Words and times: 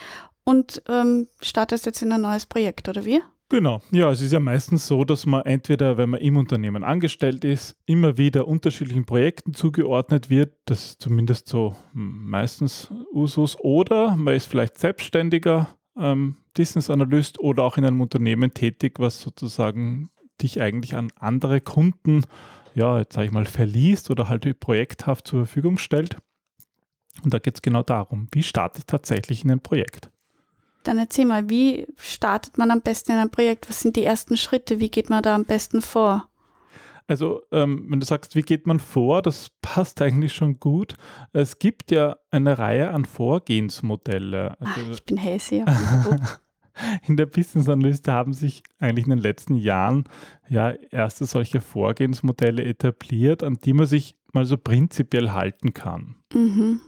und 0.45 0.83
ähm, 0.89 1.29
startest 1.41 1.87
jetzt 1.87 2.03
in 2.03 2.13
ein 2.13 2.21
neues 2.21 2.47
Projekt, 2.47 2.89
oder 2.89 3.05
wie? 3.05 3.21
Genau, 3.49 3.81
ja, 3.93 4.11
es 4.11 4.21
ist 4.21 4.33
ja 4.33 4.41
meistens 4.41 4.89
so, 4.89 5.05
dass 5.05 5.25
man 5.25 5.43
entweder, 5.43 5.97
wenn 5.97 6.11
man 6.11 6.21
im 6.21 6.37
Unternehmen 6.37 6.83
angestellt 6.83 7.45
ist, 7.45 7.77
immer 7.87 8.19
wieder 8.19 8.49
unterschiedlichen 8.49 9.05
Projekten 9.05 9.55
zugeordnet 9.55 10.31
wird, 10.31 10.55
das 10.65 10.87
ist 10.87 11.03
zumindest 11.03 11.49
so 11.49 11.77
meistens 11.93 12.91
Usus, 13.13 13.57
oder 13.61 14.17
man 14.17 14.35
ist 14.35 14.47
vielleicht 14.47 14.79
selbstständiger 14.79 15.69
ähm, 15.97 16.39
Business 16.57 16.91
Analyst 16.91 17.39
oder 17.39 17.63
auch 17.63 17.77
in 17.77 17.85
einem 17.85 18.01
Unternehmen 18.01 18.53
tätig, 18.53 18.99
was 18.99 19.21
sozusagen 19.21 20.11
dich 20.43 20.61
eigentlich 20.61 20.97
an 20.97 21.13
andere 21.17 21.61
Kunden, 21.61 22.25
ja, 22.77 22.99
jetzt 22.99 23.15
sage 23.15 23.27
ich 23.27 23.33
mal, 23.33 23.47
verliest 23.47 24.11
oder 24.11 24.29
halt 24.29 24.61
projekthaft 24.61 25.27
zur 25.27 25.47
Verfügung 25.47 25.79
stellt. 25.79 26.19
Und 27.25 27.33
da 27.33 27.39
geht 27.39 27.55
es 27.57 27.63
genau 27.63 27.83
darum, 27.83 28.29
wie 28.33 28.43
starte 28.43 28.81
ich 28.81 28.87
tatsächlich 28.87 29.45
in 29.45 29.51
ein 29.51 29.61
Projekt. 29.61 30.11
Dann 30.83 30.99
erzähl 30.99 31.25
mal, 31.25 31.49
wie 31.49 31.87
startet 31.97 32.59
man 32.59 32.71
am 32.71 32.83
besten 32.83 33.13
in 33.13 33.19
ein 33.19 33.31
Projekt? 33.31 33.69
Was 33.71 33.81
sind 33.81 33.97
die 33.97 34.05
ersten 34.05 34.37
Schritte? 34.37 34.79
Wie 34.79 34.91
geht 34.91 35.09
man 35.09 35.23
da 35.23 35.35
am 35.35 35.47
besten 35.47 35.81
vor? 35.81 36.29
Also, 37.09 37.43
ähm, 37.51 37.87
wenn 37.89 38.01
du 38.01 38.07
sagst, 38.07 38.37
wie 38.37 38.43
geht 38.43 38.67
man 38.67 38.79
vor, 38.79 39.23
das 39.23 39.51
passt 39.63 40.03
eigentlich 40.03 40.35
schon 40.35 40.61
gut. 40.61 40.97
Es 41.33 41.59
gibt 41.59 41.91
ja 41.91 42.17
eine 42.31 42.59
Reihe 42.59 42.91
an 42.91 43.07
Vorgehensmodelle. 43.07 44.57
Also 44.61 44.93
ich 44.93 45.05
bin 45.05 45.17
Hellseher. 45.17 45.65
In 47.07 47.17
der 47.17 47.27
Business 47.27 47.69
Analyst 47.69 48.09
haben 48.09 48.33
sich 48.33 48.63
eigentlich 48.79 49.07
in 49.07 49.11
den 49.11 49.19
letzten 49.21 49.57
Jahren 49.57 50.05
ja 50.49 50.71
erste 50.91 51.27
solche 51.27 51.61
Vorgehensmodelle 51.61 52.65
etabliert, 52.65 53.43
an 53.43 53.59
die 53.65 53.73
man 53.73 53.87
sich 53.87 54.17
mal 54.33 54.45
so 54.45 54.57
prinzipiell 54.57 55.31
halten 55.31 55.75
kann. 55.75 56.17
mhm. 56.33 56.81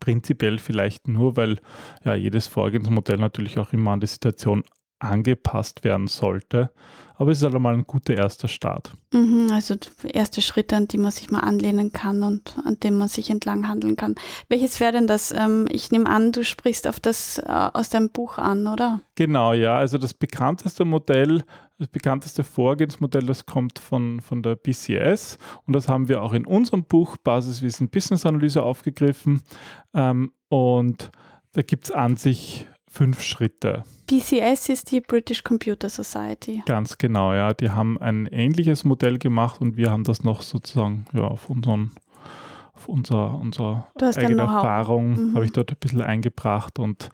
Prinzipiell 0.00 0.58
vielleicht 0.58 1.08
nur, 1.08 1.36
weil 1.36 1.60
ja 2.04 2.14
jedes 2.14 2.46
Vorgehensmodell 2.46 3.16
natürlich 3.16 3.58
auch 3.58 3.72
immer 3.72 3.92
an 3.92 4.00
die 4.00 4.06
Situation 4.06 4.62
angepasst 5.04 5.84
werden 5.84 6.06
sollte. 6.06 6.70
Aber 7.16 7.30
es 7.30 7.38
ist 7.38 7.44
halt 7.44 7.54
einmal 7.54 7.74
ein 7.74 7.86
guter 7.86 8.14
erster 8.14 8.48
Start. 8.48 8.92
Mhm. 9.12 9.50
Also 9.52 9.76
erste 10.02 10.42
Schritte, 10.42 10.76
an 10.76 10.88
die 10.88 10.98
man 10.98 11.12
sich 11.12 11.30
mal 11.30 11.40
anlehnen 11.40 11.92
kann 11.92 12.24
und 12.24 12.56
an 12.64 12.80
dem 12.80 12.98
man 12.98 13.08
sich 13.08 13.30
entlang 13.30 13.68
handeln 13.68 13.94
kann. 13.94 14.16
Welches 14.48 14.80
wäre 14.80 14.92
denn 14.92 15.06
das? 15.06 15.30
Ähm, 15.30 15.66
ich 15.70 15.92
nehme 15.92 16.08
an, 16.08 16.32
du 16.32 16.42
sprichst 16.44 16.88
auf 16.88 16.98
das 16.98 17.38
äh, 17.38 17.44
aus 17.46 17.88
deinem 17.88 18.10
Buch 18.10 18.38
an, 18.38 18.66
oder? 18.66 19.00
Genau, 19.14 19.52
ja. 19.52 19.76
Also 19.76 19.96
das 19.96 20.12
bekannteste 20.12 20.84
Modell, 20.84 21.44
das 21.78 21.86
bekannteste 21.86 22.42
Vorgehensmodell, 22.42 23.26
das 23.26 23.46
kommt 23.46 23.78
von, 23.78 24.20
von 24.20 24.42
der 24.42 24.56
BCS 24.56 25.38
und 25.66 25.74
das 25.74 25.88
haben 25.88 26.08
wir 26.08 26.20
auch 26.20 26.32
in 26.32 26.46
unserem 26.46 26.84
Buch 26.84 27.16
Basiswissen 27.16 27.90
Business 27.90 28.26
Analyse 28.26 28.62
aufgegriffen. 28.62 29.42
Ähm, 29.94 30.32
und 30.48 31.12
da 31.52 31.62
gibt 31.62 31.84
es 31.84 31.90
an 31.92 32.16
sich 32.16 32.66
fünf 32.88 33.22
Schritte. 33.22 33.84
BCS 34.06 34.68
ist 34.68 34.90
die 34.90 35.00
British 35.00 35.42
Computer 35.42 35.88
Society. 35.88 36.62
Ganz 36.66 36.98
genau, 36.98 37.32
ja. 37.32 37.54
Die 37.54 37.70
haben 37.70 37.98
ein 38.00 38.26
ähnliches 38.26 38.84
Modell 38.84 39.18
gemacht 39.18 39.60
und 39.60 39.76
wir 39.76 39.90
haben 39.90 40.04
das 40.04 40.22
noch 40.24 40.42
sozusagen 40.42 41.06
ja, 41.12 41.22
auf 41.22 41.48
unseren 41.50 41.92
auf 42.74 42.88
unser, 42.88 43.34
unsere 43.38 43.86
eigene. 44.00 44.42
Erfahrung 44.42 45.30
Mhm. 45.30 45.34
habe 45.34 45.44
ich 45.44 45.52
dort 45.52 45.70
ein 45.70 45.76
bisschen 45.78 46.02
eingebracht 46.02 46.78
und 46.78 47.08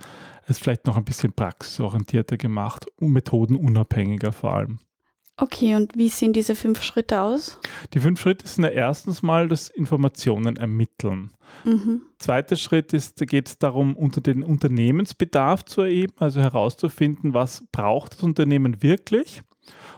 es 0.46 0.58
vielleicht 0.58 0.86
noch 0.86 0.96
ein 0.96 1.04
bisschen 1.04 1.32
praxisorientierter 1.32 2.36
gemacht 2.36 2.86
und 2.98 3.12
methodenunabhängiger 3.12 4.32
vor 4.32 4.54
allem. 4.54 4.80
Okay, 5.40 5.74
und 5.74 5.96
wie 5.96 6.10
sehen 6.10 6.32
diese 6.32 6.54
fünf 6.54 6.82
Schritte 6.82 7.22
aus? 7.22 7.58
Die 7.94 8.00
fünf 8.00 8.20
Schritte 8.20 8.46
sind 8.46 8.64
ja 8.64 8.70
erstens 8.70 9.22
mal 9.22 9.48
das 9.48 9.68
Informationen 9.68 10.56
ermitteln. 10.56 11.30
Mhm. 11.64 12.02
Zweiter 12.18 12.56
Schritt 12.56 12.92
ist, 12.92 13.20
da 13.20 13.24
geht 13.24 13.48
es 13.48 13.58
darum, 13.58 13.96
unter 13.96 14.20
den 14.20 14.42
Unternehmensbedarf 14.42 15.64
zu 15.64 15.82
erheben, 15.82 16.12
also 16.18 16.40
herauszufinden, 16.40 17.34
was 17.34 17.64
braucht 17.72 18.14
das 18.14 18.22
Unternehmen 18.22 18.82
wirklich. 18.82 19.42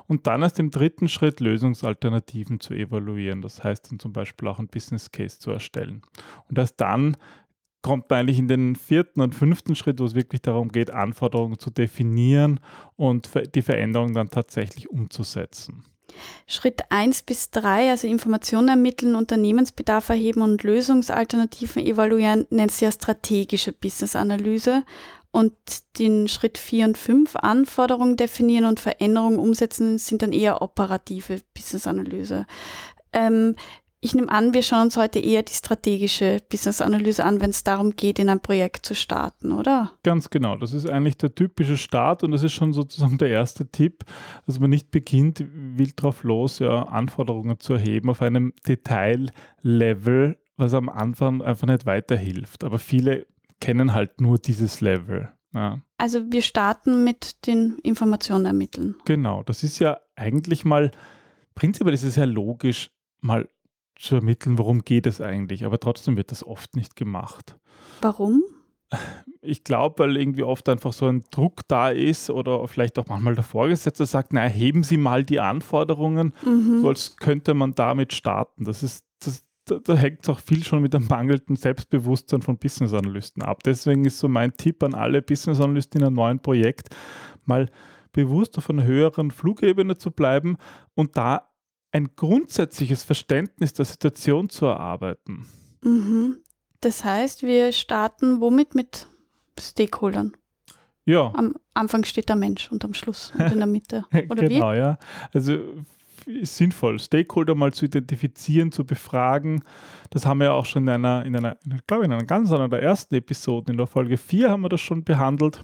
Und 0.06 0.26
dann 0.26 0.42
erst 0.42 0.58
im 0.58 0.70
dritten 0.70 1.08
Schritt 1.08 1.40
Lösungsalternativen 1.40 2.60
zu 2.60 2.74
evaluieren. 2.74 3.42
Das 3.42 3.64
heißt 3.64 3.90
dann 3.90 3.98
zum 3.98 4.12
Beispiel 4.12 4.48
auch 4.48 4.58
ein 4.58 4.68
Business 4.68 5.10
Case 5.10 5.38
zu 5.38 5.50
erstellen. 5.50 6.02
Und 6.48 6.58
erst 6.58 6.80
dann 6.80 7.16
kommt 7.82 8.08
man 8.08 8.20
eigentlich 8.20 8.38
in 8.38 8.48
den 8.48 8.76
vierten 8.76 9.20
und 9.20 9.34
fünften 9.34 9.74
Schritt, 9.76 10.00
wo 10.00 10.04
es 10.04 10.14
wirklich 10.14 10.42
darum 10.42 10.70
geht, 10.70 10.90
Anforderungen 10.90 11.58
zu 11.58 11.70
definieren 11.70 12.60
und 12.96 13.28
die 13.54 13.62
Veränderungen 13.62 14.14
dann 14.14 14.30
tatsächlich 14.30 14.88
umzusetzen. 14.90 15.84
Schritt 16.46 16.82
1 16.90 17.22
bis 17.22 17.50
3, 17.50 17.90
also 17.90 18.06
Informationen 18.06 18.68
ermitteln, 18.68 19.14
Unternehmensbedarf 19.14 20.10
erheben 20.10 20.42
und 20.42 20.62
Lösungsalternativen 20.62 21.84
evaluieren, 21.84 22.46
nennt 22.50 22.70
sich 22.70 22.82
ja 22.82 22.92
strategische 22.92 23.72
Business-Analyse. 23.72 24.84
Und 25.34 25.54
den 25.98 26.28
Schritt 26.28 26.58
4 26.58 26.84
und 26.84 26.98
5, 26.98 27.36
Anforderungen 27.36 28.16
definieren 28.16 28.66
und 28.66 28.80
Veränderungen 28.80 29.38
umsetzen, 29.38 29.96
sind 29.96 30.20
dann 30.20 30.32
eher 30.32 30.60
operative 30.60 31.40
Business-Analyse. 31.54 32.46
Ähm, 33.14 33.56
ich 34.04 34.16
nehme 34.16 34.30
an, 34.30 34.52
wir 34.52 34.64
schauen 34.64 34.82
uns 34.82 34.96
heute 34.96 35.20
eher 35.20 35.44
die 35.44 35.52
strategische 35.52 36.42
Business-Analyse 36.50 37.24
an, 37.24 37.40
wenn 37.40 37.50
es 37.50 37.62
darum 37.62 37.94
geht, 37.94 38.18
in 38.18 38.28
ein 38.28 38.40
Projekt 38.40 38.84
zu 38.84 38.96
starten, 38.96 39.52
oder? 39.52 39.92
Ganz 40.02 40.28
genau, 40.28 40.56
das 40.56 40.72
ist 40.72 40.90
eigentlich 40.90 41.18
der 41.18 41.36
typische 41.36 41.78
Start 41.78 42.24
und 42.24 42.32
das 42.32 42.42
ist 42.42 42.52
schon 42.52 42.72
sozusagen 42.72 43.16
der 43.16 43.28
erste 43.28 43.70
Tipp, 43.70 44.04
dass 44.44 44.58
man 44.58 44.70
nicht 44.70 44.90
beginnt, 44.90 45.44
wild 45.54 46.02
drauf 46.02 46.24
los, 46.24 46.58
ja, 46.58 46.82
Anforderungen 46.82 47.60
zu 47.60 47.74
erheben 47.74 48.10
auf 48.10 48.20
einem 48.22 48.52
Detaillevel, 48.66 50.36
was 50.56 50.74
am 50.74 50.88
Anfang 50.88 51.40
einfach 51.40 51.68
nicht 51.68 51.86
weiterhilft. 51.86 52.64
Aber 52.64 52.80
viele 52.80 53.26
kennen 53.60 53.94
halt 53.94 54.20
nur 54.20 54.40
dieses 54.40 54.80
Level. 54.80 55.30
Ja. 55.54 55.80
Also 55.96 56.32
wir 56.32 56.42
starten 56.42 57.04
mit 57.04 57.46
den 57.46 57.78
Informationen 57.84 58.46
ermitteln. 58.46 58.96
Genau, 59.04 59.44
das 59.44 59.62
ist 59.62 59.78
ja 59.78 60.00
eigentlich 60.16 60.64
mal, 60.64 60.90
prinzipiell 61.54 61.94
ist 61.94 62.02
es 62.02 62.16
ja 62.16 62.24
logisch, 62.24 62.90
mal 63.20 63.48
zu 64.02 64.16
ermitteln, 64.16 64.58
worum 64.58 64.82
geht 64.82 65.06
es 65.06 65.20
eigentlich, 65.20 65.64
aber 65.64 65.78
trotzdem 65.78 66.16
wird 66.16 66.30
das 66.32 66.44
oft 66.46 66.76
nicht 66.76 66.96
gemacht. 66.96 67.56
Warum? 68.00 68.42
Ich 69.40 69.64
glaube, 69.64 70.00
weil 70.00 70.16
irgendwie 70.18 70.42
oft 70.42 70.68
einfach 70.68 70.92
so 70.92 71.06
ein 71.06 71.24
Druck 71.30 71.62
da 71.68 71.88
ist 71.88 72.28
oder 72.28 72.66
vielleicht 72.68 72.98
auch 72.98 73.06
manchmal 73.06 73.34
der 73.34 73.44
Vorgesetzte 73.44 74.04
sagt, 74.04 74.32
na, 74.32 74.42
heben 74.42 74.82
Sie 74.82 74.98
mal 74.98 75.24
die 75.24 75.40
Anforderungen, 75.40 76.34
Mhm. 76.44 76.82
so 76.82 76.88
als 76.88 77.16
könnte 77.16 77.54
man 77.54 77.74
damit 77.74 78.12
starten. 78.12 78.64
Das 78.64 78.82
ist, 78.82 79.04
das, 79.24 79.44
da, 79.64 79.78
da 79.78 79.94
hängt 79.94 80.22
es 80.22 80.28
auch 80.28 80.40
viel 80.40 80.62
schon 80.62 80.82
mit 80.82 80.92
dem 80.92 81.06
mangelnden 81.06 81.56
Selbstbewusstsein 81.56 82.42
von 82.42 82.58
Business-Analysten 82.58 83.42
ab. 83.42 83.62
Deswegen 83.62 84.04
ist 84.04 84.18
so 84.18 84.28
mein 84.28 84.52
Tipp 84.56 84.82
an 84.82 84.94
alle 84.94 85.22
Business-Analysten 85.22 86.00
in 86.00 86.06
einem 86.08 86.16
neuen 86.16 86.40
Projekt, 86.40 86.90
mal 87.46 87.70
bewusst 88.12 88.58
auf 88.58 88.68
einer 88.68 88.84
höheren 88.84 89.30
Flugebene 89.30 89.96
zu 89.96 90.10
bleiben 90.10 90.58
und 90.94 91.16
da 91.16 91.48
ein 91.92 92.10
grundsätzliches 92.16 93.04
Verständnis 93.04 93.74
der 93.74 93.84
Situation 93.84 94.48
zu 94.48 94.66
erarbeiten. 94.66 95.46
Mhm. 95.82 96.38
Das 96.80 97.04
heißt, 97.04 97.42
wir 97.42 97.72
starten 97.72 98.40
womit? 98.40 98.74
Mit 98.74 99.06
Stakeholdern. 99.60 100.32
Ja. 101.04 101.32
Am 101.34 101.54
Anfang 101.74 102.04
steht 102.04 102.28
der 102.28 102.36
Mensch 102.36 102.70
und 102.70 102.84
am 102.84 102.94
Schluss 102.94 103.32
und 103.36 103.52
in 103.52 103.58
der 103.58 103.66
Mitte. 103.66 104.04
Oder 104.30 104.48
genau, 104.48 104.72
wie? 104.72 104.78
ja. 104.78 104.98
Also 105.32 105.58
ist 106.26 106.56
sinnvoll, 106.56 106.98
Stakeholder 107.00 107.54
mal 107.54 107.72
zu 107.72 107.86
identifizieren, 107.86 108.70
zu 108.70 108.84
befragen. 108.84 109.64
Das 110.10 110.24
haben 110.24 110.38
wir 110.38 110.46
ja 110.46 110.52
auch 110.52 110.66
schon 110.66 110.84
in 110.84 110.88
einer, 110.88 111.24
in 111.24 111.36
einer, 111.36 111.56
ich 111.64 111.86
glaube, 111.86 112.04
in 112.04 112.12
einer 112.12 112.24
ganz 112.24 112.52
einer 112.52 112.68
der 112.68 112.82
ersten 112.82 113.14
Episoden, 113.14 113.72
in 113.72 113.78
der 113.78 113.86
Folge 113.86 114.16
4 114.16 114.50
haben 114.50 114.62
wir 114.62 114.68
das 114.68 114.80
schon 114.80 115.04
behandelt, 115.04 115.62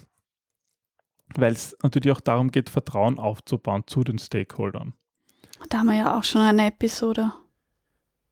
weil 1.36 1.52
es 1.52 1.76
natürlich 1.82 2.12
auch 2.12 2.20
darum 2.20 2.50
geht, 2.50 2.70
Vertrauen 2.70 3.19
aufzubauen 3.19 3.84
zu 3.86 4.02
den 4.02 4.19
Stakeholdern. 4.19 4.94
Da 5.69 5.79
haben 5.79 5.87
wir 5.87 5.97
ja 5.97 6.19
auch 6.19 6.25
schon 6.25 6.41
eine 6.41 6.67
Episode. 6.67 7.32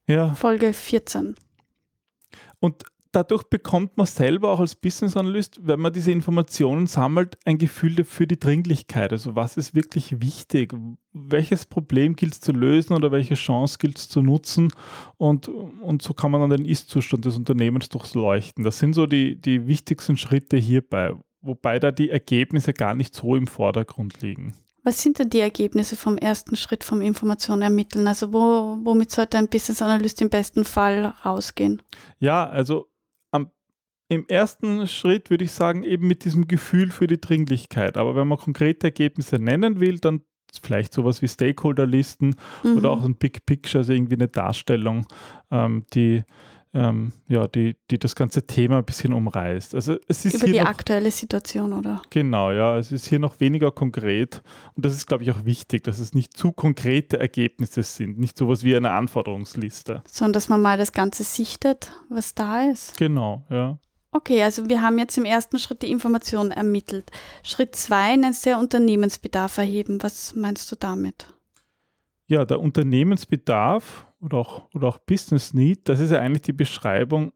Ja. 0.08 0.34
Folge 0.34 0.72
14. 0.72 1.34
Und 2.60 2.84
dadurch 3.12 3.44
bekommt 3.44 3.96
man 3.96 4.06
selber 4.06 4.50
auch 4.50 4.60
als 4.60 4.74
Business 4.74 5.16
Analyst, 5.16 5.58
wenn 5.62 5.80
man 5.80 5.92
diese 5.92 6.12
Informationen 6.12 6.86
sammelt, 6.86 7.38
ein 7.44 7.58
Gefühl 7.58 8.04
für 8.04 8.26
die 8.26 8.38
Dringlichkeit. 8.38 9.12
Also 9.12 9.34
was 9.34 9.56
ist 9.56 9.74
wirklich 9.74 10.20
wichtig? 10.20 10.74
Welches 11.12 11.66
Problem 11.66 12.14
gilt 12.14 12.34
es 12.34 12.40
zu 12.40 12.52
lösen 12.52 12.94
oder 12.94 13.10
welche 13.12 13.34
Chance 13.34 13.78
gilt 13.78 13.98
es 13.98 14.08
zu 14.08 14.22
nutzen? 14.22 14.72
Und, 15.16 15.48
und 15.48 16.02
so 16.02 16.14
kann 16.14 16.30
man 16.30 16.42
dann 16.42 16.50
den 16.50 16.66
Ist-Zustand 16.66 17.24
des 17.24 17.36
Unternehmens 17.36 17.88
durchleuchten. 17.88 18.64
Das 18.64 18.78
sind 18.78 18.92
so 18.92 19.06
die, 19.06 19.40
die 19.40 19.66
wichtigsten 19.66 20.16
Schritte 20.16 20.56
hierbei, 20.56 21.14
wobei 21.40 21.78
da 21.78 21.92
die 21.92 22.10
Ergebnisse 22.10 22.74
gar 22.74 22.94
nicht 22.94 23.14
so 23.14 23.34
im 23.34 23.46
Vordergrund 23.46 24.20
liegen. 24.20 24.54
Was 24.86 25.02
sind 25.02 25.18
denn 25.18 25.30
die 25.30 25.40
Ergebnisse 25.40 25.96
vom 25.96 26.16
ersten 26.16 26.54
Schritt 26.54 26.84
vom 26.84 27.00
Informationen 27.00 27.62
ermitteln? 27.62 28.06
Also 28.06 28.32
wo, 28.32 28.78
womit 28.84 29.10
sollte 29.10 29.36
ein 29.36 29.48
Business 29.48 29.82
Analyst 29.82 30.22
im 30.22 30.30
besten 30.30 30.64
Fall 30.64 31.12
rausgehen? 31.24 31.82
Ja, 32.20 32.48
also 32.48 32.86
im 34.08 34.28
ersten 34.28 34.86
Schritt 34.86 35.28
würde 35.28 35.42
ich 35.42 35.50
sagen, 35.50 35.82
eben 35.82 36.06
mit 36.06 36.24
diesem 36.24 36.46
Gefühl 36.46 36.92
für 36.92 37.08
die 37.08 37.20
Dringlichkeit. 37.20 37.96
Aber 37.96 38.14
wenn 38.14 38.28
man 38.28 38.38
konkrete 38.38 38.86
Ergebnisse 38.86 39.40
nennen 39.40 39.80
will, 39.80 39.98
dann 39.98 40.20
vielleicht 40.62 40.92
sowas 40.92 41.20
wie 41.20 41.26
Stakeholderlisten 41.26 42.36
mhm. 42.62 42.76
oder 42.76 42.90
auch 42.90 43.04
ein 43.04 43.16
Big 43.16 43.44
Picture, 43.44 43.80
also 43.80 43.92
irgendwie 43.92 44.14
eine 44.14 44.28
Darstellung, 44.28 45.08
ähm, 45.50 45.84
die, 45.94 46.22
ähm, 46.76 47.12
ja, 47.26 47.48
die, 47.48 47.74
die 47.90 47.98
das 47.98 48.14
ganze 48.14 48.46
Thema 48.46 48.78
ein 48.78 48.84
bisschen 48.84 49.14
umreißt. 49.14 49.74
Also 49.74 49.96
es 50.08 50.26
ist 50.26 50.34
Über 50.34 50.46
die 50.46 50.60
noch, 50.60 50.66
aktuelle 50.66 51.10
Situation, 51.10 51.72
oder? 51.72 52.02
Genau, 52.10 52.52
ja. 52.52 52.76
Es 52.76 52.92
ist 52.92 53.06
hier 53.06 53.18
noch 53.18 53.40
weniger 53.40 53.70
konkret 53.70 54.42
und 54.74 54.84
das 54.84 54.94
ist, 54.94 55.06
glaube 55.06 55.24
ich, 55.24 55.30
auch 55.30 55.46
wichtig, 55.46 55.84
dass 55.84 55.98
es 55.98 56.12
nicht 56.12 56.36
zu 56.36 56.52
konkrete 56.52 57.18
Ergebnisse 57.18 57.82
sind, 57.82 58.18
nicht 58.18 58.36
sowas 58.36 58.62
wie 58.62 58.76
eine 58.76 58.90
Anforderungsliste. 58.90 60.02
Sondern 60.06 60.34
dass 60.34 60.50
man 60.50 60.60
mal 60.60 60.76
das 60.76 60.92
Ganze 60.92 61.24
sichtet, 61.24 61.92
was 62.10 62.34
da 62.34 62.64
ist. 62.64 62.98
Genau, 62.98 63.44
ja. 63.48 63.78
Okay, 64.12 64.42
also 64.42 64.68
wir 64.68 64.82
haben 64.82 64.98
jetzt 64.98 65.16
im 65.16 65.24
ersten 65.24 65.58
Schritt 65.58 65.80
die 65.80 65.90
Information 65.90 66.50
ermittelt. 66.50 67.10
Schritt 67.42 67.74
zwei 67.74 68.16
nennst 68.16 68.44
du 68.44 68.50
ja 68.50 68.60
Unternehmensbedarf 68.60 69.56
erheben. 69.56 70.02
Was 70.02 70.34
meinst 70.34 70.70
du 70.70 70.76
damit? 70.76 71.26
Ja, 72.26 72.44
der 72.44 72.60
Unternehmensbedarf 72.60 74.05
oder 74.20 74.38
auch, 74.38 74.68
oder 74.74 74.88
auch 74.88 74.98
Business 74.98 75.54
Need, 75.54 75.88
das 75.88 76.00
ist 76.00 76.10
ja 76.10 76.20
eigentlich 76.20 76.42
die 76.42 76.52
Beschreibung, 76.52 77.32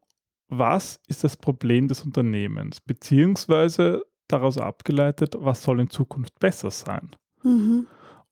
was 0.48 1.00
ist 1.06 1.24
das 1.24 1.36
Problem 1.36 1.88
des 1.88 2.02
Unternehmens, 2.02 2.80
beziehungsweise 2.80 4.04
daraus 4.28 4.58
abgeleitet, 4.58 5.36
was 5.38 5.62
soll 5.62 5.80
in 5.80 5.90
Zukunft 5.90 6.38
besser 6.38 6.70
sein. 6.70 7.10
Mhm. 7.42 7.86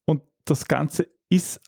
Und 0.04 0.22
das 0.44 0.66
Ganze 0.66 1.08
ist 1.28 1.60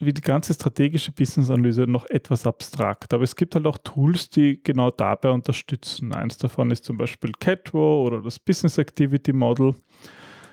wie 0.00 0.12
die 0.12 0.20
ganze 0.20 0.54
strategische 0.54 1.12
Business-Analyse 1.12 1.82
noch 1.82 2.06
etwas 2.06 2.46
abstrakt. 2.46 3.12
Aber 3.12 3.24
es 3.24 3.34
gibt 3.34 3.54
halt 3.54 3.66
auch 3.66 3.78
Tools, 3.78 4.30
die 4.30 4.62
genau 4.62 4.90
dabei 4.90 5.30
unterstützen. 5.30 6.12
Eins 6.12 6.38
davon 6.38 6.70
ist 6.70 6.84
zum 6.84 6.96
Beispiel 6.96 7.32
Catwo 7.40 8.06
oder 8.06 8.22
das 8.22 8.38
Business 8.38 8.78
Activity 8.78 9.32
Model. 9.32 9.74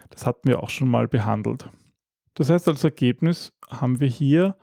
Das 0.09 0.25
hatten 0.25 0.47
wir 0.47 0.63
auch 0.63 0.69
schon 0.69 0.89
mal 0.89 1.07
behandelt. 1.07 1.69
Das 2.33 2.49
heißt, 2.49 2.67
als 2.67 2.83
Ergebnis 2.83 3.53
haben 3.69 3.99
wir 3.99 4.07
hier 4.07 4.57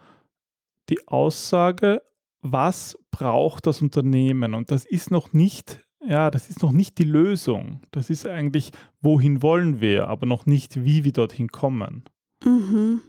die 0.92 1.08
Aussage, 1.08 2.02
was 2.42 2.98
braucht 3.10 3.66
das 3.66 3.80
Unternehmen? 3.80 4.54
Und 4.54 4.70
das 4.70 4.84
ist 4.84 5.10
noch 5.10 5.32
nicht, 5.32 5.80
ja, 6.04 6.30
das 6.30 6.50
ist 6.50 6.62
noch 6.62 6.72
nicht 6.72 6.98
die 6.98 7.04
Lösung. 7.04 7.80
Das 7.92 8.10
ist 8.10 8.26
eigentlich, 8.26 8.72
wohin 9.00 9.42
wollen 9.42 9.80
wir, 9.80 10.08
aber 10.08 10.26
noch 10.26 10.46
nicht, 10.46 10.84
wie 10.84 11.04
wir 11.04 11.12
dorthin 11.12 11.48
kommen. 11.48 12.04
Mhm. 12.44 13.00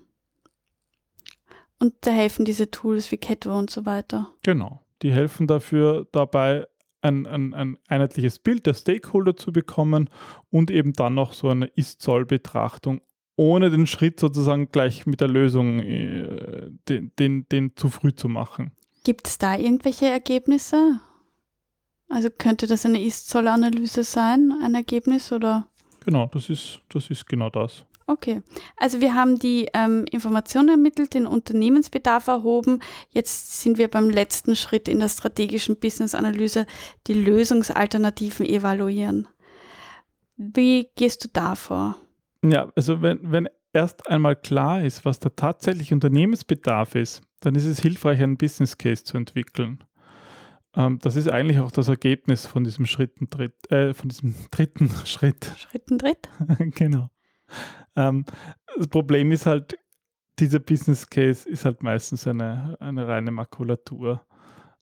Und 1.79 1.95
da 2.01 2.11
helfen 2.11 2.45
diese 2.45 2.71
Tools 2.71 3.11
wie 3.11 3.17
Catwo 3.17 3.57
und 3.57 3.69
so 3.69 3.85
weiter. 3.85 4.29
Genau. 4.43 4.81
Die 5.01 5.11
helfen 5.11 5.47
dafür 5.47 6.07
dabei, 6.13 6.65
ein, 7.01 7.27
ein, 7.27 7.53
ein 7.53 7.77
einheitliches 7.89 8.39
Bild 8.39 8.65
der 8.65 8.75
Stakeholder 8.75 9.35
zu 9.35 9.51
bekommen 9.51 10.09
und 10.49 10.71
eben 10.71 10.93
dann 10.93 11.15
noch 11.15 11.33
so 11.33 11.49
eine 11.49 11.65
Ist-Zoll-Betrachtung, 11.65 13.01
ohne 13.35 13.69
den 13.69 13.87
Schritt 13.87 14.19
sozusagen 14.19 14.69
gleich 14.71 15.05
mit 15.05 15.21
der 15.21 15.27
Lösung 15.27 15.79
äh, 15.79 16.69
den, 16.87 17.11
den, 17.17 17.47
den 17.49 17.75
zu 17.75 17.89
früh 17.89 18.13
zu 18.13 18.29
machen. 18.29 18.71
Gibt 19.03 19.27
es 19.27 19.37
da 19.37 19.57
irgendwelche 19.57 20.07
Ergebnisse? 20.07 20.99
Also 22.09 22.29
könnte 22.29 22.67
das 22.67 22.85
eine 22.85 23.03
Ist-Zoll-Analyse 23.03 24.03
sein, 24.03 24.53
ein 24.63 24.75
Ergebnis 24.75 25.31
oder? 25.31 25.67
Genau, 26.05 26.27
das 26.27 26.49
ist, 26.49 26.79
das 26.89 27.09
ist 27.09 27.25
genau 27.25 27.49
das. 27.49 27.85
Okay, 28.05 28.41
also 28.75 28.99
wir 28.99 29.15
haben 29.15 29.39
die 29.39 29.69
ähm, 29.73 30.05
Informationen 30.11 30.69
ermittelt, 30.69 31.13
den 31.13 31.25
Unternehmensbedarf 31.25 32.27
erhoben. 32.27 32.81
Jetzt 33.09 33.61
sind 33.61 33.77
wir 33.77 33.87
beim 33.87 34.09
letzten 34.09 34.57
Schritt 34.57 34.89
in 34.89 34.99
der 34.99 35.07
strategischen 35.07 35.77
Business-Analyse, 35.77 36.67
die 37.07 37.13
Lösungsalternativen 37.13 38.45
evaluieren. 38.45 39.27
Wie 40.35 40.89
gehst 40.95 41.23
du 41.23 41.29
da 41.31 41.55
vor? 41.55 41.97
Ja, 42.43 42.71
also 42.75 43.01
wenn, 43.01 43.19
wenn 43.31 43.49
erst 43.71 44.07
einmal 44.07 44.35
klar 44.35 44.83
ist, 44.83 45.05
was 45.05 45.19
der 45.19 45.35
tatsächliche 45.35 45.95
Unternehmensbedarf 45.95 46.95
ist, 46.95 47.21
dann 47.39 47.55
ist 47.55 47.65
es 47.65 47.79
hilfreich, 47.79 48.21
einen 48.21 48.37
Business 48.37 48.77
Case 48.77 49.03
zu 49.03 49.17
entwickeln. 49.17 49.83
Ähm, 50.75 50.99
das 50.99 51.15
ist 51.15 51.29
eigentlich 51.29 51.59
auch 51.59 51.71
das 51.71 51.87
Ergebnis 51.87 52.45
von 52.45 52.63
diesem 52.63 52.85
Schritten, 52.85 53.27
äh, 53.69 53.93
von 53.93 54.09
diesem 54.09 54.35
dritten 54.51 54.89
Schritt. 55.05 55.51
Schritten 55.57 55.97
dritt? 55.97 56.29
genau. 56.75 57.09
Ähm, 57.95 58.25
das 58.77 58.87
Problem 58.87 59.31
ist 59.31 59.45
halt, 59.45 59.77
dieser 60.39 60.59
Business 60.59 61.07
Case 61.07 61.47
ist 61.47 61.65
halt 61.65 61.83
meistens 61.83 62.27
eine, 62.27 62.75
eine 62.79 63.07
reine 63.07 63.31
Makulatur. 63.31 64.25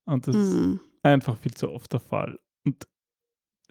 Und 0.05 0.27
das 0.27 0.35
mhm. 0.35 0.73
ist 0.75 1.03
einfach 1.03 1.37
viel 1.37 1.53
zu 1.53 1.69
oft 1.69 1.91
der 1.91 1.99
Fall. 1.99 2.39
Und 2.65 2.87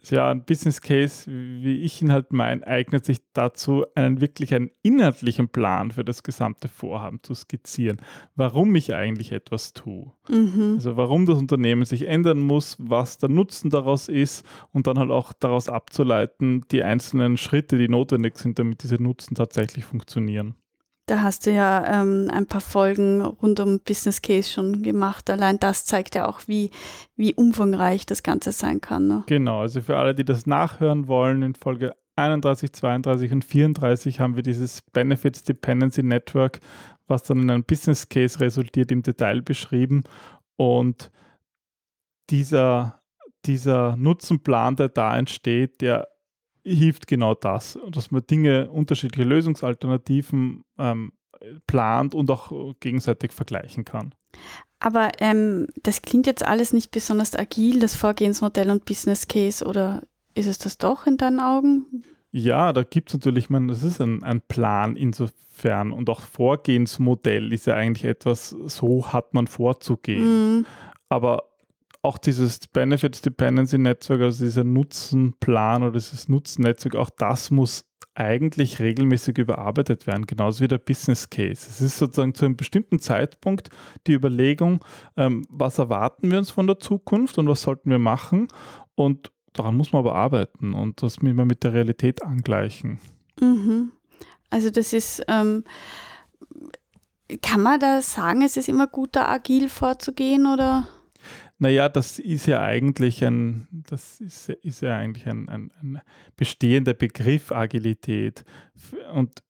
ja, 0.08 0.30
ein 0.30 0.44
Business 0.44 0.80
Case, 0.80 1.30
wie 1.30 1.82
ich 1.82 2.00
ihn 2.00 2.12
halt 2.12 2.32
meine, 2.32 2.66
eignet 2.66 3.04
sich 3.04 3.18
dazu, 3.34 3.84
einen 3.94 4.20
wirklich 4.20 4.54
einen 4.54 4.70
inhaltlichen 4.82 5.48
Plan 5.48 5.90
für 5.90 6.04
das 6.04 6.22
gesamte 6.22 6.68
Vorhaben 6.68 7.22
zu 7.22 7.34
skizzieren, 7.34 8.00
warum 8.34 8.74
ich 8.74 8.94
eigentlich 8.94 9.32
etwas 9.32 9.74
tue. 9.74 10.12
Mhm. 10.28 10.74
Also 10.76 10.96
warum 10.96 11.26
das 11.26 11.38
Unternehmen 11.38 11.84
sich 11.84 12.06
ändern 12.06 12.40
muss, 12.40 12.76
was 12.78 13.18
der 13.18 13.28
Nutzen 13.28 13.68
daraus 13.68 14.08
ist 14.08 14.46
und 14.72 14.86
dann 14.86 14.98
halt 14.98 15.10
auch 15.10 15.32
daraus 15.34 15.68
abzuleiten, 15.68 16.64
die 16.70 16.82
einzelnen 16.82 17.36
Schritte, 17.36 17.76
die 17.76 17.88
notwendig 17.88 18.38
sind, 18.38 18.58
damit 18.58 18.82
diese 18.82 19.02
Nutzen 19.02 19.34
tatsächlich 19.34 19.84
funktionieren. 19.84 20.54
Da 21.10 21.22
hast 21.22 21.44
du 21.44 21.50
ja 21.50 22.02
ähm, 22.02 22.30
ein 22.32 22.46
paar 22.46 22.60
Folgen 22.60 23.20
rund 23.20 23.58
um 23.58 23.80
Business 23.80 24.22
Case 24.22 24.48
schon 24.48 24.80
gemacht. 24.84 25.28
Allein 25.28 25.58
das 25.58 25.84
zeigt 25.84 26.14
ja 26.14 26.28
auch, 26.28 26.42
wie, 26.46 26.70
wie 27.16 27.34
umfangreich 27.34 28.06
das 28.06 28.22
Ganze 28.22 28.52
sein 28.52 28.80
kann. 28.80 29.08
Ne? 29.08 29.24
Genau, 29.26 29.62
also 29.62 29.80
für 29.80 29.96
alle, 29.96 30.14
die 30.14 30.24
das 30.24 30.46
nachhören 30.46 31.08
wollen, 31.08 31.42
in 31.42 31.56
Folge 31.56 31.96
31, 32.14 32.72
32 32.72 33.32
und 33.32 33.44
34 33.44 34.20
haben 34.20 34.36
wir 34.36 34.44
dieses 34.44 34.82
Benefits 34.92 35.42
Dependency 35.42 36.04
Network, 36.04 36.60
was 37.08 37.24
dann 37.24 37.42
in 37.42 37.50
einem 37.50 37.64
Business 37.64 38.08
Case 38.08 38.38
resultiert, 38.38 38.92
im 38.92 39.02
Detail 39.02 39.42
beschrieben. 39.42 40.04
Und 40.54 41.10
dieser, 42.30 43.00
dieser 43.46 43.96
Nutzenplan, 43.96 44.76
der 44.76 44.90
da 44.90 45.18
entsteht, 45.18 45.80
der 45.80 46.06
hilft 46.64 47.06
genau 47.06 47.34
das, 47.34 47.78
dass 47.88 48.10
man 48.10 48.26
Dinge, 48.26 48.70
unterschiedliche 48.70 49.28
Lösungsalternativen 49.28 50.64
ähm, 50.78 51.12
plant 51.66 52.14
und 52.14 52.30
auch 52.30 52.74
gegenseitig 52.80 53.32
vergleichen 53.32 53.84
kann. 53.84 54.14
Aber 54.78 55.12
ähm, 55.18 55.68
das 55.82 56.02
klingt 56.02 56.26
jetzt 56.26 56.44
alles 56.44 56.72
nicht 56.72 56.90
besonders 56.90 57.36
agil, 57.36 57.80
das 57.80 57.94
Vorgehensmodell 57.94 58.70
und 58.70 58.86
Business 58.86 59.28
Case, 59.28 59.64
oder 59.64 60.02
ist 60.34 60.46
es 60.46 60.58
das 60.58 60.78
doch 60.78 61.06
in 61.06 61.18
deinen 61.18 61.40
Augen? 61.40 62.04
Ja, 62.32 62.72
da 62.72 62.82
gibt 62.82 63.10
es 63.10 63.14
natürlich, 63.14 63.44
ich 63.44 63.50
meine, 63.50 63.68
das 63.68 63.82
ist 63.82 64.00
ein, 64.00 64.22
ein 64.22 64.40
Plan 64.40 64.96
insofern 64.96 65.92
und 65.92 66.08
auch 66.08 66.20
Vorgehensmodell 66.20 67.52
ist 67.52 67.66
ja 67.66 67.74
eigentlich 67.74 68.04
etwas, 68.04 68.50
so 68.66 69.12
hat 69.12 69.34
man 69.34 69.46
vorzugehen. 69.48 70.58
Mhm. 70.58 70.66
Aber 71.08 71.49
auch 72.02 72.18
dieses 72.18 72.60
Benefits 72.68 73.20
Dependency 73.20 73.78
Netzwerk, 73.78 74.22
also 74.22 74.44
dieser 74.44 74.64
Nutzenplan 74.64 75.82
oder 75.82 75.92
dieses 75.92 76.28
Nutzennetzwerk, 76.28 76.96
auch 76.96 77.10
das 77.10 77.50
muss 77.50 77.84
eigentlich 78.14 78.80
regelmäßig 78.80 79.38
überarbeitet 79.38 80.06
werden, 80.06 80.26
genauso 80.26 80.62
wie 80.62 80.68
der 80.68 80.78
Business 80.78 81.30
Case. 81.30 81.66
Es 81.68 81.80
ist 81.80 81.98
sozusagen 81.98 82.34
zu 82.34 82.44
einem 82.44 82.56
bestimmten 82.56 82.98
Zeitpunkt 82.98 83.70
die 84.06 84.12
Überlegung, 84.12 84.84
ähm, 85.16 85.46
was 85.48 85.78
erwarten 85.78 86.30
wir 86.30 86.38
uns 86.38 86.50
von 86.50 86.66
der 86.66 86.78
Zukunft 86.78 87.38
und 87.38 87.48
was 87.48 87.62
sollten 87.62 87.90
wir 87.90 87.98
machen 87.98 88.48
und 88.94 89.30
daran 89.52 89.76
muss 89.76 89.92
man 89.92 90.00
aber 90.00 90.14
arbeiten 90.14 90.74
und 90.74 91.02
das 91.02 91.18
immer 91.18 91.44
mit 91.44 91.62
der 91.64 91.72
Realität 91.72 92.22
angleichen. 92.22 93.00
Mhm. 93.40 93.92
Also 94.50 94.70
das 94.70 94.92
ist, 94.92 95.22
ähm, 95.28 95.64
kann 97.42 97.62
man 97.62 97.78
da 97.78 98.02
sagen, 98.02 98.42
es 98.42 98.56
ist 98.56 98.68
immer 98.68 98.86
gut, 98.86 99.10
da 99.14 99.28
agil 99.28 99.68
vorzugehen 99.68 100.46
oder? 100.46 100.88
Naja, 101.60 101.90
das 101.90 102.18
ist 102.18 102.46
ja 102.46 102.62
eigentlich 102.62 103.22
ein, 103.22 103.68
das 103.70 104.18
ist, 104.20 104.48
ist 104.48 104.80
ja 104.80 104.96
eigentlich 104.96 105.26
ein, 105.26 105.46
ein, 105.50 105.70
ein 105.82 106.00
bestehender 106.34 106.94
Begriff 106.94 107.52
Agilität. 107.52 108.44
Und 109.12 109.42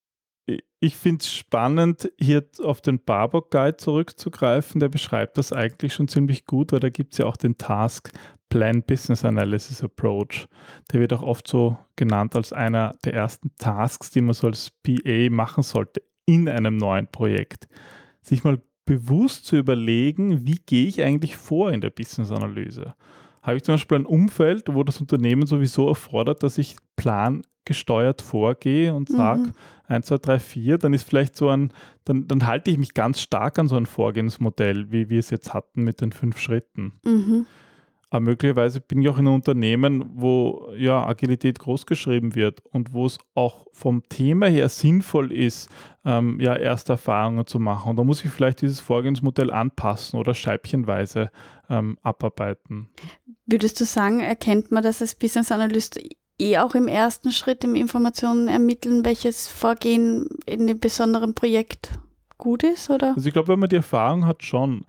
ich 0.80 0.96
finde 0.96 1.20
es 1.22 1.32
spannend, 1.32 2.10
hier 2.18 2.44
auf 2.64 2.80
den 2.80 2.98
Barbock 2.98 3.52
Guide 3.52 3.76
zurückzugreifen. 3.76 4.80
Der 4.80 4.88
beschreibt 4.88 5.38
das 5.38 5.52
eigentlich 5.52 5.94
schon 5.94 6.08
ziemlich 6.08 6.46
gut, 6.46 6.72
weil 6.72 6.80
da 6.80 6.90
gibt 6.90 7.12
es 7.12 7.18
ja 7.18 7.26
auch 7.26 7.36
den 7.36 7.56
Task 7.58 8.10
Plan 8.48 8.82
Business 8.82 9.24
Analysis 9.24 9.80
Approach. 9.80 10.48
Der 10.92 10.98
wird 10.98 11.12
auch 11.12 11.22
oft 11.22 11.46
so 11.46 11.78
genannt 11.94 12.34
als 12.34 12.52
einer 12.52 12.96
der 13.04 13.14
ersten 13.14 13.54
Tasks, 13.56 14.10
die 14.10 14.20
man 14.20 14.34
so 14.34 14.48
als 14.48 14.72
PA 14.82 15.30
machen 15.30 15.62
sollte 15.62 16.02
in 16.26 16.48
einem 16.48 16.76
neuen 16.76 17.06
Projekt. 17.06 17.68
Sich 18.20 18.42
mal 18.42 18.60
bewusst 18.90 19.46
zu 19.46 19.56
überlegen, 19.56 20.44
wie 20.48 20.58
gehe 20.66 20.88
ich 20.88 21.00
eigentlich 21.04 21.36
vor 21.36 21.70
in 21.70 21.80
der 21.80 21.90
Business-Analyse. 21.90 22.94
Habe 23.40 23.56
ich 23.56 23.62
zum 23.62 23.74
Beispiel 23.74 23.98
ein 23.98 24.04
Umfeld, 24.04 24.64
wo 24.68 24.82
das 24.82 25.00
Unternehmen 25.00 25.46
sowieso 25.46 25.86
erfordert, 25.86 26.42
dass 26.42 26.58
ich 26.58 26.74
plangesteuert 26.96 28.20
vorgehe 28.20 28.92
und 28.92 29.08
sage, 29.08 29.42
mhm. 29.42 29.52
1, 29.86 30.06
2, 30.06 30.18
3, 30.18 30.38
4, 30.40 30.78
dann 30.78 30.92
ist 30.92 31.08
vielleicht 31.08 31.36
so 31.36 31.50
ein, 31.50 31.72
dann, 32.04 32.26
dann 32.26 32.48
halte 32.48 32.72
ich 32.72 32.78
mich 32.78 32.92
ganz 32.92 33.20
stark 33.20 33.60
an 33.60 33.68
so 33.68 33.76
ein 33.76 33.86
Vorgehensmodell, 33.86 34.90
wie 34.90 35.08
wir 35.08 35.20
es 35.20 35.30
jetzt 35.30 35.54
hatten 35.54 35.84
mit 35.84 36.00
den 36.00 36.10
fünf 36.10 36.40
Schritten. 36.40 36.94
Mhm. 37.04 37.46
Aber 38.10 38.20
möglicherweise 38.20 38.80
bin 38.80 39.00
ich 39.00 39.08
auch 39.08 39.18
in 39.18 39.26
einem 39.26 39.36
Unternehmen, 39.36 40.10
wo 40.14 40.68
ja 40.76 41.06
Agilität 41.06 41.60
großgeschrieben 41.60 42.34
wird 42.34 42.60
und 42.72 42.92
wo 42.92 43.06
es 43.06 43.18
auch 43.34 43.66
vom 43.72 44.02
Thema 44.08 44.46
her 44.46 44.68
sinnvoll 44.68 45.32
ist, 45.32 45.70
ähm, 46.04 46.40
ja 46.40 46.56
erste 46.56 46.94
Erfahrungen 46.94 47.46
zu 47.46 47.60
machen. 47.60 47.90
Und 47.90 47.96
da 47.96 48.04
muss 48.04 48.24
ich 48.24 48.30
vielleicht 48.30 48.62
dieses 48.62 48.80
Vorgehensmodell 48.80 49.52
anpassen 49.52 50.18
oder 50.18 50.34
scheibchenweise 50.34 51.30
ähm, 51.68 51.98
abarbeiten. 52.02 52.88
Würdest 53.46 53.80
du 53.80 53.84
sagen, 53.84 54.20
erkennt 54.20 54.72
man 54.72 54.82
das 54.82 55.00
als 55.00 55.14
Business 55.14 55.52
Analyst 55.52 56.00
eh 56.40 56.58
auch 56.58 56.74
im 56.74 56.88
ersten 56.88 57.30
Schritt 57.30 57.62
im 57.62 57.76
Informationen 57.76 58.48
ermitteln, 58.48 59.04
welches 59.04 59.46
Vorgehen 59.46 60.28
in 60.46 60.66
dem 60.66 60.80
besonderen 60.80 61.34
Projekt 61.34 61.92
gut 62.38 62.64
ist? 62.64 62.90
Oder? 62.90 63.14
Also 63.14 63.28
ich 63.28 63.32
glaube, 63.32 63.48
wenn 63.48 63.60
man 63.60 63.68
die 63.68 63.76
Erfahrung 63.76 64.26
hat, 64.26 64.42
schon 64.42 64.84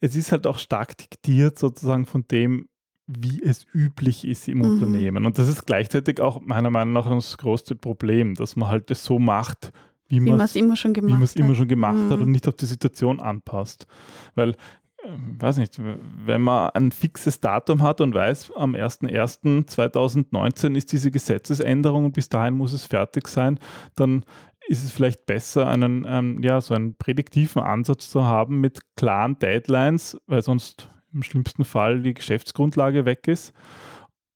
es 0.00 0.16
ist 0.16 0.32
halt 0.32 0.46
auch 0.46 0.58
stark 0.58 0.96
diktiert 0.96 1.58
sozusagen 1.58 2.06
von 2.06 2.24
dem, 2.30 2.68
wie 3.06 3.42
es 3.42 3.66
üblich 3.74 4.26
ist 4.26 4.48
im 4.48 4.58
mhm. 4.58 4.64
Unternehmen. 4.64 5.26
Und 5.26 5.38
das 5.38 5.48
ist 5.48 5.66
gleichzeitig 5.66 6.20
auch 6.20 6.40
meiner 6.40 6.70
Meinung 6.70 6.94
nach 6.94 7.08
das 7.08 7.38
größte 7.38 7.74
Problem, 7.74 8.34
dass 8.34 8.56
man 8.56 8.68
halt 8.68 8.90
das 8.90 9.04
so 9.04 9.18
macht, 9.18 9.72
wie, 10.08 10.24
wie 10.24 10.30
man 10.30 10.40
es 10.40 10.56
immer 10.56 10.76
schon 10.76 10.92
gemacht, 10.92 11.20
hat. 11.20 11.36
Immer 11.36 11.54
schon 11.54 11.68
gemacht 11.68 11.96
mhm. 11.96 12.10
hat 12.10 12.20
und 12.20 12.30
nicht 12.30 12.46
auf 12.46 12.56
die 12.56 12.66
Situation 12.66 13.18
anpasst. 13.18 13.86
Weil, 14.34 14.56
ähm, 15.04 15.40
weiß 15.40 15.56
nicht, 15.56 15.78
wenn 15.78 16.42
man 16.42 16.70
ein 16.70 16.92
fixes 16.92 17.40
Datum 17.40 17.82
hat 17.82 18.00
und 18.00 18.14
weiß, 18.14 18.52
am 18.54 18.74
01.01.2019 18.74 20.76
ist 20.76 20.92
diese 20.92 21.10
Gesetzesänderung 21.10 22.04
und 22.06 22.12
bis 22.12 22.28
dahin 22.28 22.54
muss 22.54 22.72
es 22.72 22.84
fertig 22.84 23.26
sein, 23.26 23.58
dann 23.96 24.24
ist 24.68 24.84
es 24.84 24.92
vielleicht 24.92 25.26
besser, 25.26 25.68
einen, 25.68 26.06
ähm, 26.08 26.42
ja, 26.42 26.60
so 26.60 26.74
einen 26.74 26.94
prädiktiven 26.94 27.62
Ansatz 27.62 28.10
zu 28.10 28.24
haben 28.24 28.60
mit 28.60 28.80
klaren 28.96 29.38
Deadlines, 29.38 30.18
weil 30.26 30.42
sonst 30.42 30.88
im 31.12 31.22
schlimmsten 31.22 31.64
Fall 31.64 32.02
die 32.02 32.14
Geschäftsgrundlage 32.14 33.04
weg 33.04 33.28
ist. 33.28 33.52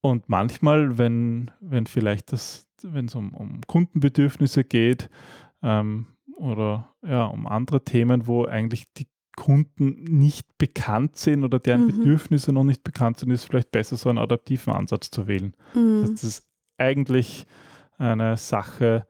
Und 0.01 0.29
manchmal, 0.29 0.99
wenn, 0.99 1.51
wenn 1.61 1.87
vielleicht 1.87 2.33
das, 2.33 2.67
wenn 2.83 3.07
es 3.07 3.15
um, 3.15 3.35
um 3.35 3.61
Kundenbedürfnisse 3.67 4.63
geht 4.65 5.09
ähm, 5.63 6.07
oder 6.37 6.95
ja, 7.03 7.25
um 7.25 7.47
andere 7.47 7.83
Themen, 7.83 8.27
wo 8.27 8.45
eigentlich 8.45 8.85
die 8.97 9.09
Kunden 9.37 10.05
nicht 10.05 10.47
bekannt 10.59 11.17
sind 11.17 11.45
oder 11.45 11.59
deren 11.59 11.83
mhm. 11.83 11.99
Bedürfnisse 11.99 12.53
noch 12.53 12.65
nicht 12.65 12.85
bekannt 12.85 13.21
sind, 13.21 13.31
ist 13.31 13.41
es 13.43 13.47
vielleicht 13.47 13.71
besser, 13.71 13.97
so 13.97 14.09
einen 14.09 14.19
adaptiven 14.19 14.73
Ansatz 14.73 15.11
zu 15.11 15.27
wählen. 15.27 15.55
Mhm. 15.75 16.09
Das 16.11 16.25
ist 16.25 16.47
eigentlich 16.79 17.47
eine 17.99 18.37
Sache, 18.37 19.07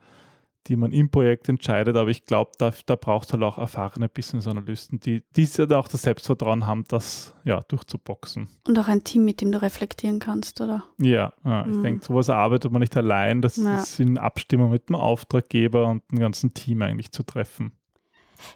die 0.69 0.77
man 0.77 0.93
im 0.93 1.11
Projekt 1.11 1.49
entscheidet. 1.49 1.97
Aber 1.97 2.11
ich 2.11 2.25
glaube, 2.25 2.53
da, 2.59 2.73
da 2.87 2.97
braucht 2.97 3.29
es 3.29 3.33
halt 3.33 3.43
auch 3.43 3.59
erfahrene 3.59 4.09
Business-Analysten, 4.09 5.01
die, 5.01 5.23
die 5.37 5.49
ja 5.57 5.79
auch 5.79 5.89
das 5.89 6.03
Selbstvertrauen 6.03 6.67
haben, 6.67 6.85
das 6.89 7.35
ja, 7.45 7.63
durchzuboxen. 7.69 8.49
Und 8.67 8.79
auch 8.79 8.89
ein 8.89 9.05
Team, 9.05 9.25
mit 9.25 9.41
dem 9.41 9.53
du 9.53 9.61
reflektieren 9.63 10.19
kannst, 10.19 10.61
oder? 10.61 10.85
Ja, 10.99 11.33
ja 11.45 11.67
ich 11.67 11.77
mhm. 11.77 11.83
denke, 11.83 12.05
sowas 12.05 12.31
arbeitet 12.31 12.73
man 12.73 12.81
nicht 12.81 12.97
allein. 12.97 13.43
Das 13.43 13.57
ja. 13.57 13.79
ist 13.79 14.01
in 14.01 14.19
Abstimmung 14.19 14.71
mit 14.71 14.89
dem 14.89 14.97
Auftraggeber 14.97 15.89
und 15.89 16.03
dem 16.11 16.19
ganzen 16.19 16.55
Team 16.55 16.83
eigentlich 16.83 17.13
zu 17.13 17.23
treffen. 17.23 17.73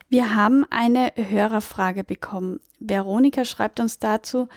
Wir 0.09 0.35
haben 0.35 0.64
eine 0.71 1.12
Hörerfrage 1.17 2.05
bekommen. 2.05 2.61
Veronika 2.79 3.45
schreibt 3.45 3.81
uns 3.81 3.99
dazu, 3.99 4.49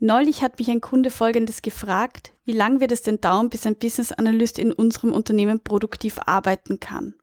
Neulich 0.00 0.42
hat 0.42 0.58
mich 0.58 0.70
ein 0.70 0.80
Kunde 0.80 1.10
Folgendes 1.10 1.60
gefragt, 1.60 2.32
wie 2.44 2.52
lange 2.52 2.80
wird 2.80 2.92
es 2.92 3.02
denn 3.02 3.20
dauern, 3.20 3.50
bis 3.50 3.66
ein 3.66 3.76
Business 3.76 4.12
Analyst 4.12 4.58
in 4.58 4.72
unserem 4.72 5.12
Unternehmen 5.12 5.60
produktiv 5.60 6.20
arbeiten 6.24 6.78
kann? 6.78 7.14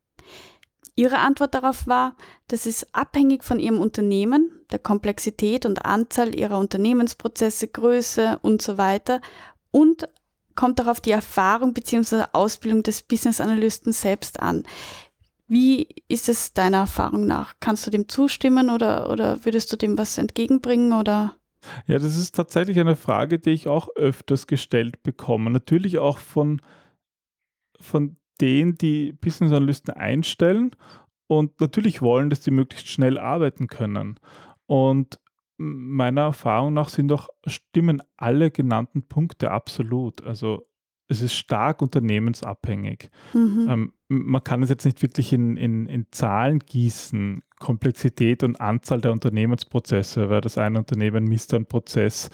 Ihre 0.95 1.19
Antwort 1.19 1.53
darauf 1.53 1.87
war, 1.87 2.15
das 2.47 2.65
ist 2.65 2.87
abhängig 2.93 3.43
von 3.43 3.59
Ihrem 3.59 3.79
Unternehmen, 3.79 4.61
der 4.71 4.79
Komplexität 4.79 5.65
und 5.65 5.85
Anzahl 5.85 6.35
Ihrer 6.35 6.59
Unternehmensprozesse, 6.59 7.67
Größe 7.67 8.39
und 8.41 8.61
so 8.61 8.77
weiter 8.77 9.21
und 9.71 10.09
kommt 10.55 10.79
darauf 10.79 11.01
die 11.01 11.11
Erfahrung 11.11 11.73
bzw. 11.73 12.25
Ausbildung 12.33 12.83
des 12.83 13.03
Business 13.03 13.41
Analysten 13.41 13.93
selbst 13.93 14.41
an. 14.41 14.63
Wie 15.47 15.87
ist 16.07 16.27
es 16.27 16.53
deiner 16.53 16.77
Erfahrung 16.77 17.25
nach? 17.25 17.53
Kannst 17.59 17.85
du 17.85 17.91
dem 17.91 18.09
zustimmen 18.09 18.69
oder, 18.69 19.09
oder 19.09 19.45
würdest 19.45 19.71
du 19.71 19.77
dem 19.77 19.97
was 19.97 20.17
entgegenbringen 20.17 20.93
oder? 20.93 21.35
Ja, 21.87 21.99
das 21.99 22.17
ist 22.17 22.35
tatsächlich 22.35 22.79
eine 22.79 22.95
Frage, 22.95 23.39
die 23.39 23.51
ich 23.51 23.67
auch 23.67 23.89
öfters 23.95 24.47
gestellt 24.47 25.03
bekomme. 25.03 25.49
Natürlich 25.49 25.99
auch 25.99 26.17
von, 26.19 26.61
von 27.79 28.17
denen, 28.41 28.77
die 28.77 29.13
Business 29.13 29.51
Analysten 29.51 29.93
einstellen 29.93 30.71
und 31.27 31.59
natürlich 31.59 32.01
wollen, 32.01 32.29
dass 32.29 32.41
die 32.41 32.51
möglichst 32.51 32.87
schnell 32.87 33.17
arbeiten 33.17 33.67
können. 33.67 34.19
Und 34.67 35.19
meiner 35.57 36.21
Erfahrung 36.21 36.73
nach 36.73 36.89
sind 36.89 37.07
doch, 37.07 37.29
stimmen 37.47 38.03
alle 38.17 38.51
genannten 38.51 39.07
Punkte 39.07 39.51
absolut. 39.51 40.23
Also 40.23 40.67
es 41.07 41.21
ist 41.21 41.33
stark 41.33 41.81
unternehmensabhängig. 41.81 43.09
Mhm. 43.33 43.67
Ähm, 43.69 43.93
man 44.07 44.43
kann 44.43 44.63
es 44.63 44.69
jetzt 44.69 44.85
nicht 44.85 45.01
wirklich 45.01 45.33
in, 45.33 45.57
in, 45.57 45.87
in 45.87 46.07
Zahlen 46.11 46.59
gießen, 46.59 47.43
Komplexität 47.59 48.43
und 48.43 48.59
Anzahl 48.59 49.01
der 49.01 49.11
Unternehmensprozesse, 49.11 50.29
weil 50.29 50.41
das 50.41 50.57
eine 50.57 50.79
Unternehmen 50.79 51.25
misst 51.25 51.53
einen 51.53 51.65
Prozess 51.65 52.29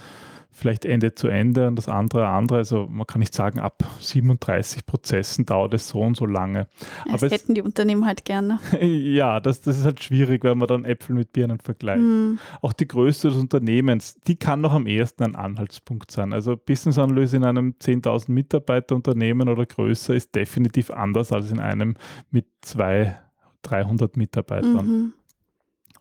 vielleicht 0.53 0.85
Ende 0.85 1.15
zu 1.15 1.27
Ende 1.27 1.67
und 1.67 1.75
das 1.75 1.87
andere 1.87 2.27
andere. 2.27 2.59
Also 2.59 2.87
man 2.89 3.07
kann 3.07 3.19
nicht 3.19 3.33
sagen, 3.33 3.59
ab 3.59 3.83
37 3.99 4.85
Prozessen 4.85 5.45
dauert 5.45 5.73
es 5.73 5.87
so 5.87 6.01
und 6.01 6.17
so 6.17 6.25
lange. 6.25 6.67
Das 7.05 7.23
Aber 7.23 7.31
hätten 7.31 7.53
es, 7.53 7.55
die 7.55 7.61
Unternehmen 7.61 8.05
halt 8.05 8.25
gerne. 8.25 8.59
ja, 8.81 9.39
das, 9.39 9.61
das 9.61 9.79
ist 9.79 9.85
halt 9.85 10.03
schwierig, 10.03 10.43
wenn 10.43 10.57
man 10.57 10.67
dann 10.67 10.85
Äpfel 10.85 11.15
mit 11.15 11.31
Birnen 11.33 11.59
vergleicht. 11.59 12.01
Mhm. 12.01 12.39
Auch 12.61 12.73
die 12.73 12.87
Größe 12.87 13.29
des 13.29 13.37
Unternehmens, 13.37 14.19
die 14.27 14.35
kann 14.35 14.61
noch 14.61 14.73
am 14.73 14.87
ehesten 14.87 15.23
ein 15.23 15.35
Anhaltspunkt 15.35 16.11
sein. 16.11 16.33
Also 16.33 16.57
Business 16.57 16.97
Analyse 16.97 17.37
in 17.37 17.45
einem 17.45 17.75
10.000 17.81 18.31
Mitarbeiter 18.31 18.95
Unternehmen 18.95 19.49
oder 19.49 19.65
größer 19.65 20.13
ist 20.13 20.35
definitiv 20.35 20.91
anders 20.91 21.31
als 21.31 21.49
in 21.49 21.59
einem 21.59 21.95
mit 22.29 22.45
200, 22.61 23.17
300 23.63 24.17
Mitarbeitern. 24.17 24.87
Mhm. 24.87 25.13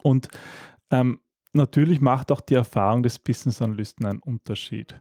Und 0.03 0.29
ähm, 0.91 1.21
natürlich 1.53 2.01
macht 2.01 2.33
auch 2.33 2.41
die 2.41 2.55
Erfahrung 2.55 3.03
des 3.03 3.19
Business 3.19 3.63
Analysten 3.63 4.07
einen 4.07 4.21
Unterschied. 4.21 5.01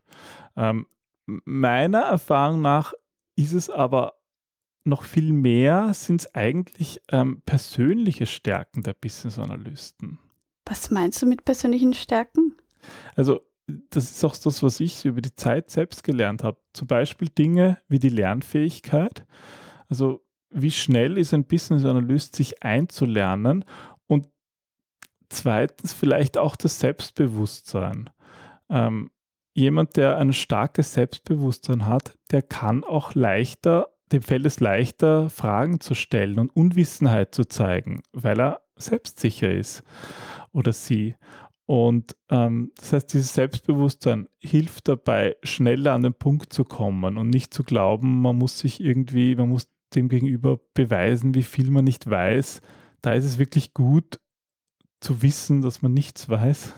Ähm, 0.55 0.87
meiner 1.25 2.01
Erfahrung 2.01 2.61
nach 2.61 2.93
ist 3.35 3.53
es 3.53 3.69
aber 3.69 4.15
noch 4.83 5.03
viel 5.03 5.31
mehr, 5.31 5.93
sind 5.93 6.21
es 6.21 6.35
eigentlich 6.35 7.01
ähm, 7.11 7.41
persönliche 7.45 8.25
Stärken 8.25 8.83
der 8.83 8.93
Business 8.93 9.37
Analysten. 9.37 10.19
Was 10.65 10.89
meinst 10.91 11.21
du 11.21 11.25
mit 11.25 11.45
persönlichen 11.45 11.93
Stärken? 11.93 12.55
Also 13.15 13.41
das 13.89 14.11
ist 14.11 14.23
auch 14.23 14.35
das, 14.35 14.63
was 14.63 14.79
ich 14.79 15.05
über 15.05 15.21
die 15.21 15.35
Zeit 15.35 15.69
selbst 15.69 16.03
gelernt 16.03 16.43
habe. 16.43 16.57
Zum 16.73 16.87
Beispiel 16.87 17.29
Dinge 17.29 17.79
wie 17.87 17.99
die 17.99 18.09
Lernfähigkeit. 18.09 19.25
Also 19.89 20.25
wie 20.49 20.71
schnell 20.71 21.17
ist 21.17 21.33
ein 21.33 21.45
Business 21.45 21.85
Analyst, 21.85 22.35
sich 22.35 22.63
einzulernen 22.63 23.65
zweitens 25.29 25.93
vielleicht 25.93 26.37
auch 26.37 26.55
das 26.55 26.79
Selbstbewusstsein. 26.79 28.09
Ähm, 28.69 29.11
jemand, 29.53 29.97
der 29.97 30.17
ein 30.17 30.33
starkes 30.33 30.93
Selbstbewusstsein 30.93 31.85
hat, 31.85 32.13
der 32.31 32.41
kann 32.41 32.83
auch 32.83 33.15
leichter, 33.15 33.89
dem 34.11 34.21
fällt 34.21 34.45
es 34.45 34.59
leichter, 34.59 35.29
Fragen 35.29 35.79
zu 35.79 35.95
stellen 35.95 36.39
und 36.39 36.55
Unwissenheit 36.55 37.33
zu 37.33 37.45
zeigen, 37.45 38.01
weil 38.11 38.39
er 38.39 38.61
selbstsicher 38.75 39.51
ist 39.51 39.83
oder 40.51 40.73
sie. 40.73 41.15
Und 41.65 42.15
ähm, 42.29 42.71
das 42.77 42.93
heißt, 42.93 43.13
dieses 43.13 43.33
Selbstbewusstsein 43.35 44.27
hilft 44.39 44.87
dabei, 44.87 45.35
schneller 45.43 45.93
an 45.93 46.01
den 46.01 46.15
Punkt 46.15 46.51
zu 46.51 46.63
kommen 46.65 47.17
und 47.17 47.29
nicht 47.29 47.53
zu 47.53 47.63
glauben, 47.63 48.23
man 48.23 48.37
muss 48.37 48.57
sich 48.57 48.81
irgendwie, 48.81 49.35
man 49.35 49.49
muss 49.49 49.67
dem 49.93 50.09
Gegenüber 50.09 50.59
beweisen, 50.73 51.35
wie 51.35 51.43
viel 51.43 51.69
man 51.69 51.83
nicht 51.85 52.09
weiß. 52.09 52.61
Da 53.01 53.13
ist 53.13 53.25
es 53.25 53.37
wirklich 53.37 53.73
gut 53.75 54.19
zu 54.99 55.21
wissen, 55.21 55.61
dass 55.61 55.81
man 55.81 55.93
nichts 55.93 56.29
weiß. 56.29 56.75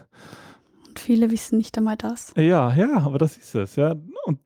Und 0.87 0.99
viele 0.99 1.31
wissen 1.31 1.57
nicht 1.57 1.77
einmal 1.77 1.97
das. 1.97 2.33
Ja, 2.35 2.73
ja, 2.73 2.97
aber 2.97 3.17
das 3.17 3.37
ist 3.37 3.55
es, 3.55 3.75
ja. 3.75 3.95
Und 4.25 4.39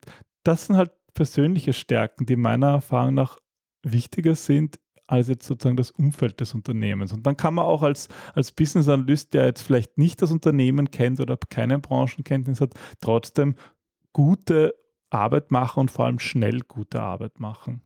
das 0.44 0.66
sind 0.66 0.76
halt 0.76 0.92
persönliche 1.14 1.72
Stärken, 1.72 2.26
die 2.26 2.36
meiner 2.36 2.70
Erfahrung 2.70 3.14
nach 3.14 3.38
wichtiger 3.82 4.34
sind 4.34 4.78
als 5.08 5.28
jetzt 5.28 5.46
sozusagen 5.46 5.76
das 5.76 5.92
Umfeld 5.92 6.40
des 6.40 6.54
Unternehmens. 6.54 7.12
Und 7.12 7.26
dann 7.26 7.36
kann 7.36 7.54
man 7.54 7.64
auch 7.64 7.82
als, 7.82 8.08
als 8.34 8.52
Business 8.52 8.88
Analyst, 8.88 9.34
der 9.34 9.46
jetzt 9.46 9.62
vielleicht 9.62 9.98
nicht 9.98 10.20
das 10.20 10.32
Unternehmen 10.32 10.90
kennt 10.90 11.20
oder 11.20 11.38
keine 11.48 11.78
Branchenkenntnis 11.78 12.60
hat, 12.60 12.74
trotzdem 13.00 13.54
gute 14.12 14.74
Arbeit 15.10 15.50
machen 15.50 15.80
und 15.80 15.90
vor 15.90 16.06
allem 16.06 16.18
schnell 16.18 16.60
gute 16.60 17.00
Arbeit 17.00 17.38
machen. 17.38 17.82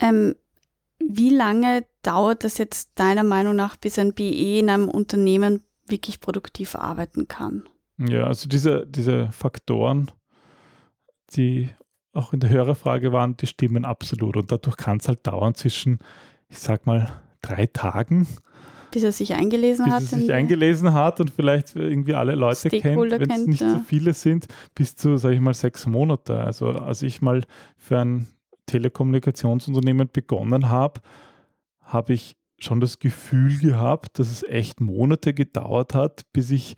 Ähm, 0.00 0.34
wie 0.98 1.30
lange 1.30 1.84
dauert 2.02 2.44
das 2.44 2.58
jetzt 2.58 2.90
deiner 2.94 3.24
Meinung 3.24 3.56
nach, 3.56 3.76
bis 3.76 3.98
ein 3.98 4.14
BE 4.14 4.58
in 4.58 4.70
einem 4.70 4.88
Unternehmen 4.88 5.64
wirklich 5.86 6.20
produktiv 6.20 6.74
arbeiten 6.74 7.28
kann? 7.28 7.68
Ja, 7.98 8.24
also 8.24 8.48
diese, 8.48 8.86
diese 8.86 9.30
Faktoren, 9.32 10.10
die 11.36 11.70
auch 12.12 12.32
in 12.32 12.40
der 12.40 12.50
Hörerfrage 12.50 13.12
waren, 13.12 13.36
die 13.36 13.46
stimmen 13.46 13.84
absolut. 13.84 14.36
Und 14.36 14.52
dadurch 14.52 14.76
kann 14.76 14.98
es 14.98 15.08
halt 15.08 15.26
dauern 15.26 15.54
zwischen, 15.54 15.98
ich 16.48 16.58
sag 16.58 16.86
mal, 16.86 17.20
drei 17.42 17.66
Tagen. 17.66 18.26
Bis 18.90 19.02
er 19.02 19.12
sich 19.12 19.34
eingelesen 19.34 19.86
bis 19.86 19.94
hat. 19.94 20.00
Bis 20.02 20.12
er 20.12 20.18
sich 20.20 20.32
eingelesen 20.32 20.92
hat 20.94 21.20
und 21.20 21.30
vielleicht 21.30 21.74
irgendwie 21.74 22.14
alle 22.14 22.36
Leute 22.36 22.70
kennt, 22.70 23.10
wenn 23.10 23.30
es 23.30 23.46
nicht 23.46 23.60
ja. 23.60 23.70
so 23.70 23.80
viele 23.80 24.14
sind, 24.14 24.46
bis 24.74 24.94
zu, 24.94 25.16
sage 25.16 25.34
ich 25.34 25.40
mal, 25.40 25.54
sechs 25.54 25.86
Monate. 25.86 26.38
Also 26.38 26.68
als 26.68 27.02
ich 27.02 27.20
mal 27.20 27.42
für 27.76 27.98
ein 27.98 28.28
Telekommunikationsunternehmen 28.66 30.08
begonnen 30.12 30.68
habe, 30.68 31.00
habe 31.80 32.14
ich 32.14 32.36
schon 32.58 32.80
das 32.80 32.98
Gefühl 32.98 33.58
gehabt, 33.58 34.18
dass 34.18 34.30
es 34.30 34.42
echt 34.42 34.80
Monate 34.80 35.34
gedauert 35.34 35.94
hat, 35.94 36.22
bis 36.32 36.50
ich 36.50 36.76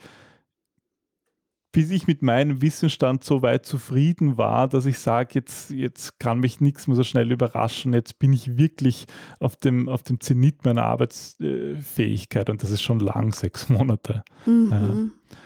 bis 1.76 1.90
ich 1.90 2.06
mit 2.06 2.22
meinem 2.22 2.62
Wissensstand 2.62 3.22
so 3.22 3.42
weit 3.42 3.66
zufrieden 3.66 4.38
war, 4.38 4.66
dass 4.66 4.86
ich 4.86 4.98
sage, 4.98 5.34
jetzt, 5.34 5.68
jetzt 5.68 6.18
kann 6.18 6.40
mich 6.40 6.58
nichts 6.58 6.86
mehr 6.86 6.96
so 6.96 7.04
schnell 7.04 7.30
überraschen, 7.30 7.92
jetzt 7.92 8.18
bin 8.18 8.32
ich 8.32 8.56
wirklich 8.56 9.04
auf 9.40 9.56
dem, 9.56 9.86
auf 9.86 10.02
dem 10.02 10.18
Zenit 10.18 10.64
meiner 10.64 10.84
Arbeitsfähigkeit 10.84 12.48
und 12.48 12.62
das 12.62 12.70
ist 12.70 12.80
schon 12.80 13.00
lang, 13.00 13.34
sechs 13.34 13.68
Monate. 13.68 14.24
Mhm. 14.46 14.70
Ja. 14.72 15.36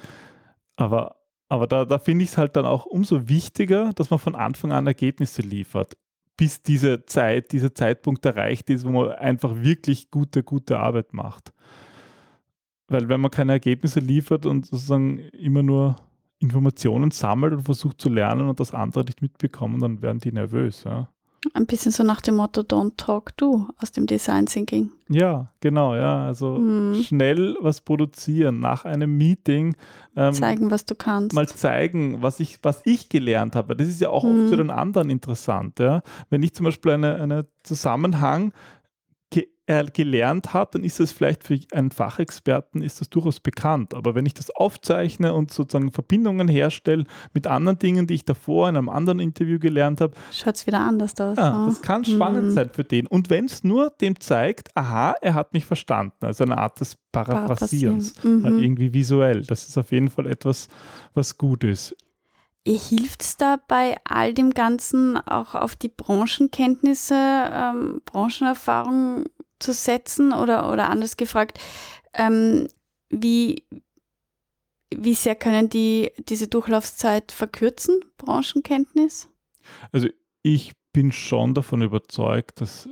Aber, 0.77 1.17
aber 1.49 1.67
da, 1.67 1.85
da 1.85 1.99
finde 1.99 2.23
ich 2.23 2.31
es 2.31 2.39
halt 2.39 2.55
dann 2.55 2.65
auch 2.65 2.87
umso 2.87 3.29
wichtiger, 3.29 3.93
dass 3.95 4.11
man 4.11 4.21
von 4.21 4.37
Anfang 4.37 4.71
an 4.71 4.87
Ergebnisse 4.87 5.43
liefert, 5.43 5.97
bis 6.41 6.63
diese 6.63 7.05
Zeit, 7.05 7.53
dieser 7.53 7.75
Zeitpunkt 7.75 8.25
erreicht 8.25 8.71
ist, 8.71 8.87
wo 8.87 8.93
man 8.93 9.11
einfach 9.11 9.57
wirklich 9.57 10.11
gute, 10.11 10.43
gute 10.43 10.79
Arbeit 10.79 11.13
macht. 11.13 11.53
Weil 12.89 13.11
wenn 13.11 13.21
man 13.21 13.31
keine 13.31 13.53
Ergebnisse 13.53 14.01
liefert 14.01 14.47
und 14.47 14.65
sozusagen 14.65 15.19
immer 15.19 15.63
nur 15.63 15.97
Informationen 16.39 17.11
sammelt 17.11 17.53
und 17.53 17.65
versucht 17.65 18.01
zu 18.01 18.09
lernen 18.09 18.49
und 18.49 18.59
das 18.59 18.73
andere 18.73 19.05
nicht 19.05 19.21
mitbekommen, 19.21 19.81
dann 19.81 20.01
werden 20.01 20.21
die 20.21 20.33
nervös. 20.33 20.85
Ja. 20.85 21.11
Ein 21.55 21.67
bisschen 21.67 21.91
so 21.91 22.03
nach 22.03 22.21
dem 22.21 22.37
Motto 22.37 22.61
Don't 22.61 22.99
Talk 22.99 23.35
Do 23.39 23.69
aus 23.79 23.93
dem 23.93 24.07
Design 24.07 24.45
Thinking. 24.45 24.93
Ja, 25.09 25.49
genau, 25.61 25.95
ja. 25.95 26.27
Also 26.27 26.59
mhm. 26.59 27.03
schnell 27.03 27.57
was 27.61 27.81
produzieren 27.81 28.61
nach 28.61 28.85
einem 28.85 29.17
Meeting. 29.17 29.75
Ähm, 30.17 30.35
zeigen, 30.35 30.71
was 30.71 30.85
du 30.85 30.95
kannst. 30.95 31.35
Mal 31.35 31.49
zeigen, 31.49 32.21
was 32.21 32.41
ich, 32.41 32.59
was 32.63 32.83
ich 32.85 33.09
gelernt 33.09 33.57
habe. 33.57 33.75
Das 33.75 33.89
ist 33.89 34.01
ja 34.03 34.11
auch 34.11 34.25
mhm. 34.25 34.49
für 34.49 34.59
den 34.59 34.71
anderen 34.71 35.09
interessant. 35.09 35.79
Ja. 35.79 36.03
Wenn 36.29 36.43
ich 36.43 36.53
zum 36.53 36.65
Beispiel 36.65 36.93
einen 36.93 37.21
eine 37.21 37.47
Zusammenhang 37.63 38.53
er 39.71 39.85
gelernt 39.85 40.53
hat, 40.53 40.75
dann 40.75 40.83
ist 40.83 40.99
es 40.99 41.13
vielleicht 41.13 41.45
für 41.45 41.59
einen 41.71 41.93
Fachexperten 41.93 42.83
ist 42.83 43.01
das 43.01 43.09
durchaus 43.09 43.39
bekannt. 43.39 43.95
Aber 43.95 44.17
wenn 44.17 44.27
ich 44.27 44.35
das 44.35 44.51
aufzeichne 44.51 45.33
und 45.33 45.53
sozusagen 45.53 45.93
Verbindungen 45.93 46.49
herstelle 46.49 47.05
mit 47.35 47.47
anderen 47.47 47.79
Dingen, 47.79 48.09
die 48.09 48.15
ich 48.15 48.25
davor 48.25 48.69
in 48.69 48.77
einem 48.77 48.89
anderen 48.89 49.21
Interview 49.21 49.61
gelernt 49.61 50.01
habe, 50.01 50.15
schaut 50.33 50.57
es 50.57 50.67
wieder 50.67 50.81
anders 50.81 51.13
aus. 51.21 51.39
Ja, 51.39 51.57
ne? 51.57 51.67
das 51.69 51.83
kann 51.83 52.05
spannend 52.05 52.49
mhm. 52.49 52.51
sein 52.51 52.71
für 52.71 52.83
den. 52.83 53.07
Und 53.07 53.31
wenn 53.31 53.45
es 53.45 53.63
nur 53.63 53.91
dem 54.01 54.19
zeigt, 54.19 54.77
aha, 54.77 55.15
er 55.21 55.35
hat 55.35 55.53
mich 55.53 55.65
verstanden, 55.65 56.27
also 56.27 56.43
eine 56.43 56.59
Art 56.59 56.81
des 56.81 56.97
Paraphrasierens, 57.13 58.23
mhm. 58.25 58.45
Halt 58.45 58.61
irgendwie 58.61 58.93
visuell. 58.93 59.43
Das 59.43 59.69
ist 59.69 59.79
auf 59.79 59.93
jeden 59.93 60.11
Fall 60.11 60.27
etwas, 60.27 60.69
was 61.15 61.39
gut 61.39 61.63
ist. 61.63 61.95
Hilft 62.67 63.23
es 63.23 63.37
da 63.37 63.59
bei 63.69 63.97
all 64.05 64.35
dem 64.35 64.51
Ganzen 64.51 65.17
auch 65.17 65.55
auf 65.55 65.77
die 65.77 65.89
Branchenkenntnisse, 65.89 67.15
ähm, 67.15 68.03
Branchenerfahrung 68.05 69.27
zu 69.61 69.73
setzen 69.73 70.33
oder, 70.33 70.73
oder 70.73 70.91
anders 70.91 71.17
gefragt, 71.17 71.61
ähm, 72.15 72.69
wie, 73.11 73.65
wie 74.95 75.15
sehr 75.15 75.37
können 75.37 75.69
die 75.69 76.13
diese 76.19 76.49
Durchlaufzeit 76.49 77.33
verkürzen, 77.33 78.01
Branchenkenntnis? 78.17 79.29
Also 79.93 80.09
ich 80.43 80.73
bin 80.93 81.13
schon 81.13 81.55
davon 81.55 81.83
überzeugt, 81.83 82.61
dass 82.61 82.89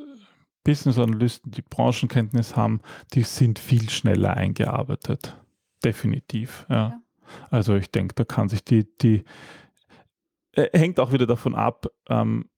Business 0.64 0.98
Analysten, 0.98 1.50
die 1.50 1.62
Branchenkenntnis 1.62 2.54
haben, 2.54 2.80
die 3.14 3.22
sind 3.22 3.58
viel 3.58 3.88
schneller 3.90 4.36
eingearbeitet. 4.36 5.36
Definitiv. 5.84 6.66
Ja. 6.68 6.76
ja. 6.76 7.00
Also 7.50 7.76
ich 7.76 7.90
denke, 7.90 8.14
da 8.14 8.24
kann 8.24 8.48
sich 8.48 8.64
die, 8.64 8.86
die 8.98 9.24
äh, 10.52 10.68
hängt 10.78 11.00
auch 11.00 11.12
wieder 11.12 11.26
davon 11.26 11.54
ab, 11.54 11.86
ähm, 12.08 12.48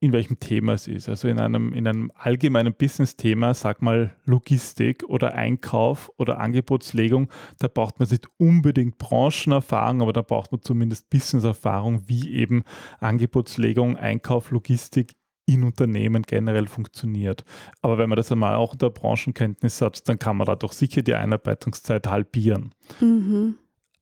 in 0.00 0.12
welchem 0.12 0.38
Thema 0.38 0.74
es 0.74 0.86
ist. 0.86 1.08
Also 1.08 1.26
in 1.28 1.40
einem, 1.40 1.72
in 1.72 1.86
einem 1.86 2.12
allgemeinen 2.14 2.72
Business-Thema, 2.72 3.54
sag 3.54 3.82
mal 3.82 4.14
Logistik 4.24 5.04
oder 5.04 5.34
Einkauf 5.34 6.10
oder 6.16 6.38
Angebotslegung, 6.38 7.28
da 7.58 7.68
braucht 7.68 7.98
man 7.98 8.08
nicht 8.08 8.28
unbedingt 8.36 8.98
Branchenerfahrung, 8.98 10.02
aber 10.02 10.12
da 10.12 10.22
braucht 10.22 10.52
man 10.52 10.62
zumindest 10.62 11.10
Business-Erfahrung, 11.10 12.02
wie 12.06 12.32
eben 12.32 12.62
Angebotslegung, 13.00 13.96
Einkauf, 13.96 14.50
Logistik 14.52 15.14
in 15.46 15.64
Unternehmen 15.64 16.22
generell 16.22 16.68
funktioniert. 16.68 17.42
Aber 17.80 17.98
wenn 17.98 18.08
man 18.08 18.16
das 18.16 18.30
einmal 18.30 18.54
auch 18.54 18.72
unter 18.72 18.90
Branchenkenntnis 18.90 19.80
hat, 19.80 20.08
dann 20.08 20.18
kann 20.18 20.36
man 20.36 20.46
da 20.46 20.54
doch 20.54 20.72
sicher 20.72 21.02
die 21.02 21.14
Einarbeitungszeit 21.14 22.06
halbieren. 22.06 22.74
Mhm. 23.00 23.56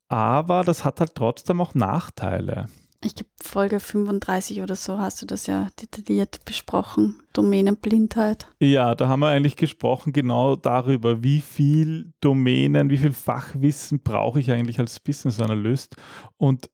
Aber 0.09 0.63
das 0.65 0.85
hat 0.85 1.01
halt 1.01 1.15
trotzdem 1.15 1.61
auch 1.61 1.75
Nachteile 1.75 2.69
ich 3.07 3.15
glaube, 3.15 3.31
Folge 3.43 3.81
35 3.81 4.63
oder 4.63 4.77
so 4.77 4.99
hast 4.99 5.23
du 5.23 5.27
das 5.27 5.47
ja 5.47 5.69
detailliert 5.81 6.45
besprochen, 6.45 7.21
Domänenblindheit. 7.33 8.49
Ja, 8.61 8.95
da 8.95 9.09
haben 9.09 9.21
wir 9.21 9.29
eigentlich 9.29 9.57
gesprochen 9.57 10.13
genau 10.13 10.57
darüber, 10.57 11.23
wie 11.23 11.41
viel 11.41 12.13
Domänen, 12.21 12.91
wie 12.91 12.99
viel 12.99 13.13
Fachwissen 13.13 14.01
brauche 14.03 14.41
ich 14.41 14.51
eigentlich 14.51 14.79
als 14.79 15.01
Business 15.01 15.41
Analyst. 15.41 15.97
Und 16.37 16.69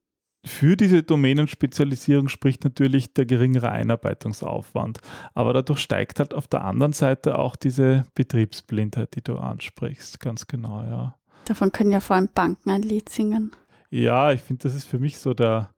für 0.45 0.77
diese 0.77 1.05
Domänenspezialisierung 1.05 2.29
spricht 2.29 2.65
natürlich 2.65 3.15
der 3.15 3.27
geringere 3.27 3.71
Einarbeitungsaufwand. 3.71 4.99
Aber 5.35 5.53
dadurch 5.53 5.79
steigt 5.79 6.19
halt 6.19 6.35
auf 6.35 6.49
der 6.49 6.65
anderen 6.65 6.93
Seite 6.93 7.39
auch 7.39 7.55
diese 7.55 8.07
Betriebsblindheit, 8.15 9.15
die 9.15 9.23
du 9.23 9.37
ansprichst. 9.37 10.19
Ganz 10.19 10.47
genau, 10.49 10.83
ja. 10.83 11.15
Davon 11.45 11.71
können 11.71 11.93
ja 11.93 12.01
vor 12.01 12.17
allem 12.17 12.29
Banken 12.33 12.71
ein 12.71 12.83
Lied 12.83 13.09
singen. 13.09 13.53
Ja, 13.91 14.33
ich 14.33 14.41
finde, 14.41 14.63
das 14.65 14.75
ist 14.75 14.87
für 14.87 14.99
mich 14.99 15.19
so 15.19 15.35
der, 15.35 15.71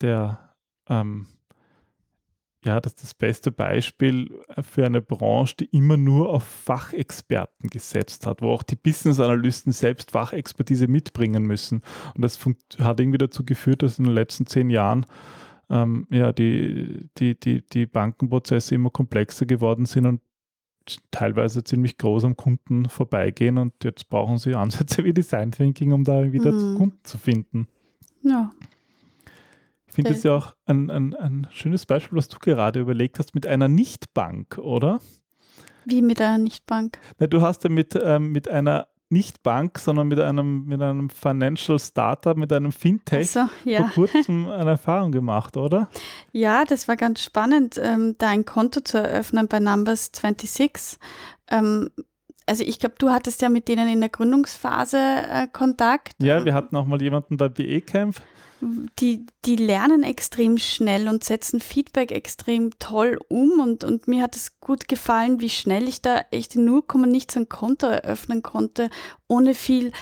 der, 0.00 0.54
ähm, 0.88 1.26
ja, 2.64 2.80
das 2.80 2.94
ist 2.94 3.02
das 3.02 3.14
beste 3.14 3.52
Beispiel 3.52 4.42
für 4.62 4.84
eine 4.84 5.00
Branche, 5.00 5.56
die 5.60 5.66
immer 5.66 5.96
nur 5.96 6.30
auf 6.30 6.44
Fachexperten 6.44 7.70
gesetzt 7.70 8.26
hat, 8.26 8.42
wo 8.42 8.50
auch 8.50 8.64
die 8.64 8.76
Business-Analysten 8.76 9.72
selbst 9.72 10.10
Fachexpertise 10.10 10.88
mitbringen 10.88 11.44
müssen. 11.44 11.82
Und 12.14 12.22
das 12.22 12.38
hat 12.78 12.98
irgendwie 12.98 13.18
dazu 13.18 13.44
geführt, 13.44 13.82
dass 13.82 13.98
in 13.98 14.04
den 14.06 14.14
letzten 14.14 14.46
zehn 14.46 14.70
Jahren 14.70 15.06
ähm, 15.70 16.06
ja, 16.10 16.32
die, 16.32 17.08
die, 17.18 17.38
die, 17.38 17.62
die 17.62 17.86
Bankenprozesse 17.86 18.74
immer 18.74 18.90
komplexer 18.90 19.46
geworden 19.46 19.86
sind 19.86 20.06
und 20.06 20.20
teilweise 21.10 21.64
ziemlich 21.64 21.98
groß 21.98 22.24
am 22.24 22.36
Kunden 22.36 22.88
vorbeigehen 22.88 23.58
und 23.58 23.72
jetzt 23.82 24.08
brauchen 24.08 24.38
sie 24.38 24.54
Ansätze 24.54 25.04
wie 25.04 25.12
Design 25.12 25.52
Thinking, 25.52 25.92
um 25.92 26.04
da 26.04 26.32
wieder 26.32 26.52
mhm. 26.52 26.76
Kunden 26.76 27.00
zu 27.02 27.18
finden. 27.18 27.68
Ja. 28.22 28.52
Ich 29.96 30.04
finde 30.04 30.18
es 30.18 30.24
ja 30.24 30.36
auch 30.36 30.54
ein, 30.66 30.90
ein, 30.90 31.14
ein 31.14 31.46
schönes 31.52 31.86
Beispiel, 31.86 32.18
was 32.18 32.28
du 32.28 32.38
gerade 32.38 32.80
überlegt 32.80 33.18
hast, 33.18 33.34
mit 33.34 33.46
einer 33.46 33.66
Nichtbank, 33.66 34.58
oder? 34.58 35.00
Wie 35.86 36.02
mit 36.02 36.20
einer 36.20 36.36
Nichtbank. 36.36 36.98
Na, 37.18 37.26
du 37.26 37.40
hast 37.40 37.64
ja 37.64 37.70
mit, 37.70 37.98
ähm, 38.02 38.30
mit 38.30 38.46
einer 38.46 38.88
Nicht-Bank, 39.08 39.78
sondern 39.78 40.08
mit 40.08 40.20
einem, 40.20 40.66
mit 40.66 40.82
einem 40.82 41.08
Financial 41.08 41.78
Startup, 41.78 42.36
mit 42.36 42.52
einem 42.52 42.72
Fintech 42.72 43.34
Also, 43.34 43.48
ja. 43.64 43.88
vor 43.88 44.06
kurzem 44.06 44.50
eine 44.50 44.72
Erfahrung 44.72 45.12
gemacht, 45.12 45.56
oder? 45.56 45.88
Ja, 46.30 46.66
das 46.66 46.88
war 46.88 46.96
ganz 46.96 47.22
spannend, 47.22 47.80
ähm, 47.82 48.16
da 48.18 48.28
ein 48.28 48.44
Konto 48.44 48.80
zu 48.80 48.98
eröffnen 48.98 49.48
bei 49.48 49.60
Numbers 49.60 50.10
26. 50.12 50.98
Ähm, 51.50 51.88
also 52.44 52.64
ich 52.64 52.78
glaube, 52.78 52.96
du 52.98 53.08
hattest 53.08 53.40
ja 53.40 53.48
mit 53.48 53.66
denen 53.68 53.88
in 53.88 54.00
der 54.00 54.10
Gründungsphase 54.10 54.98
äh, 54.98 55.46
Kontakt. 55.50 56.12
Ja, 56.20 56.44
wir 56.44 56.52
hatten 56.52 56.76
auch 56.76 56.84
mal 56.84 57.00
jemanden 57.00 57.38
bei 57.38 57.48
BE 57.48 57.80
Camp. 57.80 58.20
Die, 58.60 59.26
die 59.44 59.56
lernen 59.56 60.02
extrem 60.02 60.58
schnell 60.58 61.08
und 61.08 61.24
setzen 61.24 61.60
Feedback 61.60 62.10
extrem 62.10 62.70
toll 62.78 63.18
um 63.28 63.60
und, 63.60 63.84
und 63.84 64.08
mir 64.08 64.22
hat 64.22 64.34
es 64.36 64.58
gut 64.60 64.88
gefallen, 64.88 65.40
wie 65.40 65.50
schnell 65.50 65.88
ich 65.88 66.00
da 66.00 66.22
echt 66.30 66.56
in 66.56 66.64
0, 66.64 66.82
nichts 67.06 67.36
ein 67.36 67.48
Konto 67.48 67.86
eröffnen 67.86 68.42
konnte, 68.42 68.90
ohne 69.28 69.54
viel 69.54 69.92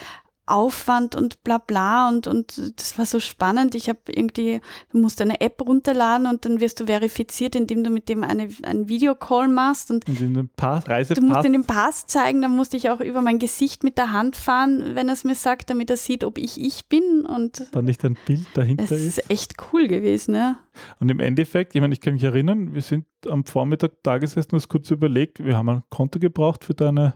Aufwand 0.46 1.14
und 1.14 1.42
bla 1.42 1.58
bla 1.58 2.08
und, 2.08 2.26
und 2.26 2.72
das 2.76 2.98
war 2.98 3.06
so 3.06 3.20
spannend. 3.20 3.74
Ich 3.74 3.88
habe 3.88 4.00
irgendwie, 4.08 4.60
du 4.92 4.98
musst 4.98 5.20
eine 5.20 5.40
App 5.40 5.60
runterladen 5.60 6.26
und 6.26 6.44
dann 6.44 6.60
wirst 6.60 6.80
du 6.80 6.86
verifiziert, 6.86 7.54
indem 7.56 7.82
du 7.82 7.90
mit 7.90 8.08
dem 8.08 8.24
eine, 8.24 8.48
einen 8.62 8.88
Videocall 8.88 9.48
machst 9.48 9.90
und 9.90 10.06
Und 10.08 10.20
in 10.20 10.34
den 10.34 10.48
Pass, 10.50 10.84
Du 10.84 11.22
musst 11.22 11.44
den 11.44 11.64
Pass 11.64 12.06
zeigen, 12.06 12.42
dann 12.42 12.54
musste 12.54 12.76
ich 12.76 12.90
auch 12.90 13.00
über 13.00 13.22
mein 13.22 13.38
Gesicht 13.38 13.84
mit 13.84 13.96
der 13.96 14.12
Hand 14.12 14.36
fahren, 14.36 14.94
wenn 14.94 15.08
er 15.08 15.14
es 15.14 15.24
mir 15.24 15.34
sagt, 15.34 15.70
damit 15.70 15.90
er 15.90 15.96
sieht, 15.96 16.24
ob 16.24 16.38
ich 16.38 16.60
ich 16.60 16.88
bin. 16.88 17.24
Und 17.24 17.66
da 17.72 17.82
nicht 17.82 18.04
ein 18.04 18.16
Bild 18.26 18.46
dahinter 18.54 18.94
ist. 18.94 19.18
ist 19.18 19.30
echt 19.30 19.54
cool 19.72 19.88
gewesen, 19.88 20.34
ja. 20.34 20.58
Und 21.00 21.10
im 21.10 21.20
Endeffekt, 21.20 21.74
ich 21.74 21.80
meine, 21.80 21.94
ich 21.94 22.00
kann 22.00 22.14
mich 22.14 22.24
erinnern, 22.24 22.74
wir 22.74 22.82
sind 22.82 23.06
am 23.28 23.44
Vormittag 23.44 23.92
da 24.02 24.18
gesessen 24.18 24.50
und 24.50 24.56
uns 24.56 24.68
kurz 24.68 24.90
überlegt, 24.90 25.42
wir 25.42 25.56
haben 25.56 25.68
ein 25.68 25.82
Konto 25.90 26.18
gebraucht 26.18 26.64
für 26.64 26.74
deine, 26.74 27.14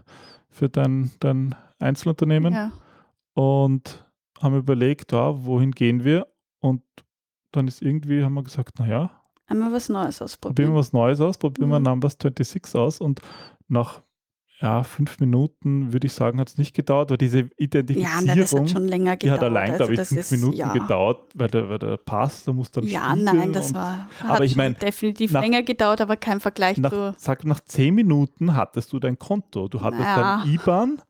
für 0.49 0.69
dein, 0.69 1.11
dein 1.19 1.55
Einzelunternehmen 1.79 2.53
ja. 2.53 2.71
Und 3.39 4.05
haben 4.41 4.55
überlegt, 4.57 5.11
ja, 5.11 5.45
wohin 5.45 5.71
gehen 5.71 6.03
wir? 6.03 6.27
Und 6.59 6.81
dann 7.51 7.67
ist 7.67 7.81
irgendwie, 7.81 8.23
haben 8.23 8.33
wir 8.33 8.43
gesagt, 8.43 8.79
naja, 8.79 9.11
Einmal 9.47 9.71
was 9.73 9.89
Neues 9.89 10.17
probieren 10.19 10.19
wir 10.19 10.25
ausprobieren. 10.25 10.75
was 10.75 10.93
Neues 10.93 11.21
aus, 11.21 11.37
probieren 11.37 11.69
wir 11.69 11.79
Mhm. 11.79 11.85
Numbers 11.85 12.17
26 12.21 12.75
aus 12.75 13.01
und 13.01 13.19
nach 13.67 14.01
ja, 14.61 14.83
fünf 14.83 15.19
Minuten, 15.21 15.93
würde 15.93 16.05
ich 16.07 16.11
sagen, 16.13 16.37
hat 16.39 16.49
es 16.49 16.57
nicht 16.57 16.75
gedauert, 16.75 17.09
weil 17.11 17.17
diese 17.17 17.39
Ja, 17.39 17.47
Identifizierung, 17.57 18.25
nein, 18.25 18.37
das 18.39 18.53
hat 18.53 18.69
schon 18.69 18.87
länger 18.89 19.15
die 19.15 19.31
hat 19.31 19.39
gedauert. 19.39 19.43
allein, 19.57 19.71
Also 19.71 19.85
glaube 19.85 19.93
ich, 20.01 20.07
fünf 20.09 20.19
ist- 20.19 20.31
Minuten 20.31 20.57
ja. 20.57 20.73
gedauert, 20.73 21.31
weil 21.33 21.47
der, 21.47 21.69
weil 21.69 21.79
der 21.79 21.95
Pass, 21.97 22.43
da 22.43 22.51
muss 22.51 22.69
dann 22.69 22.83
Ja, 22.83 23.05
spiegeln 23.11 23.23
nein, 23.23 23.53
das 23.53 23.73
war 23.73 24.09
Aber 24.27 24.43
ich 24.43 24.57
mein, 24.57 24.75
definitiv 24.77 25.31
nach- 25.31 25.41
länger 25.41 25.63
gedauert, 25.63 26.01
aber 26.01 26.17
kein 26.17 26.41
Vergleich 26.41 26.77
Nach, 26.77 26.89
zu. 26.91 27.15
sag, 27.17 27.45
nach 27.45 27.61
zehn 27.61 27.95
Minuten 27.95 28.53
hattest 28.53 28.91
du 28.91 28.99
dein 28.99 29.17
Konto. 29.17 29.69
Du 29.69 29.79
hattest 29.79 30.01
Naja. 30.01 30.41
dein 30.43 30.53
IBAN. 30.53 31.01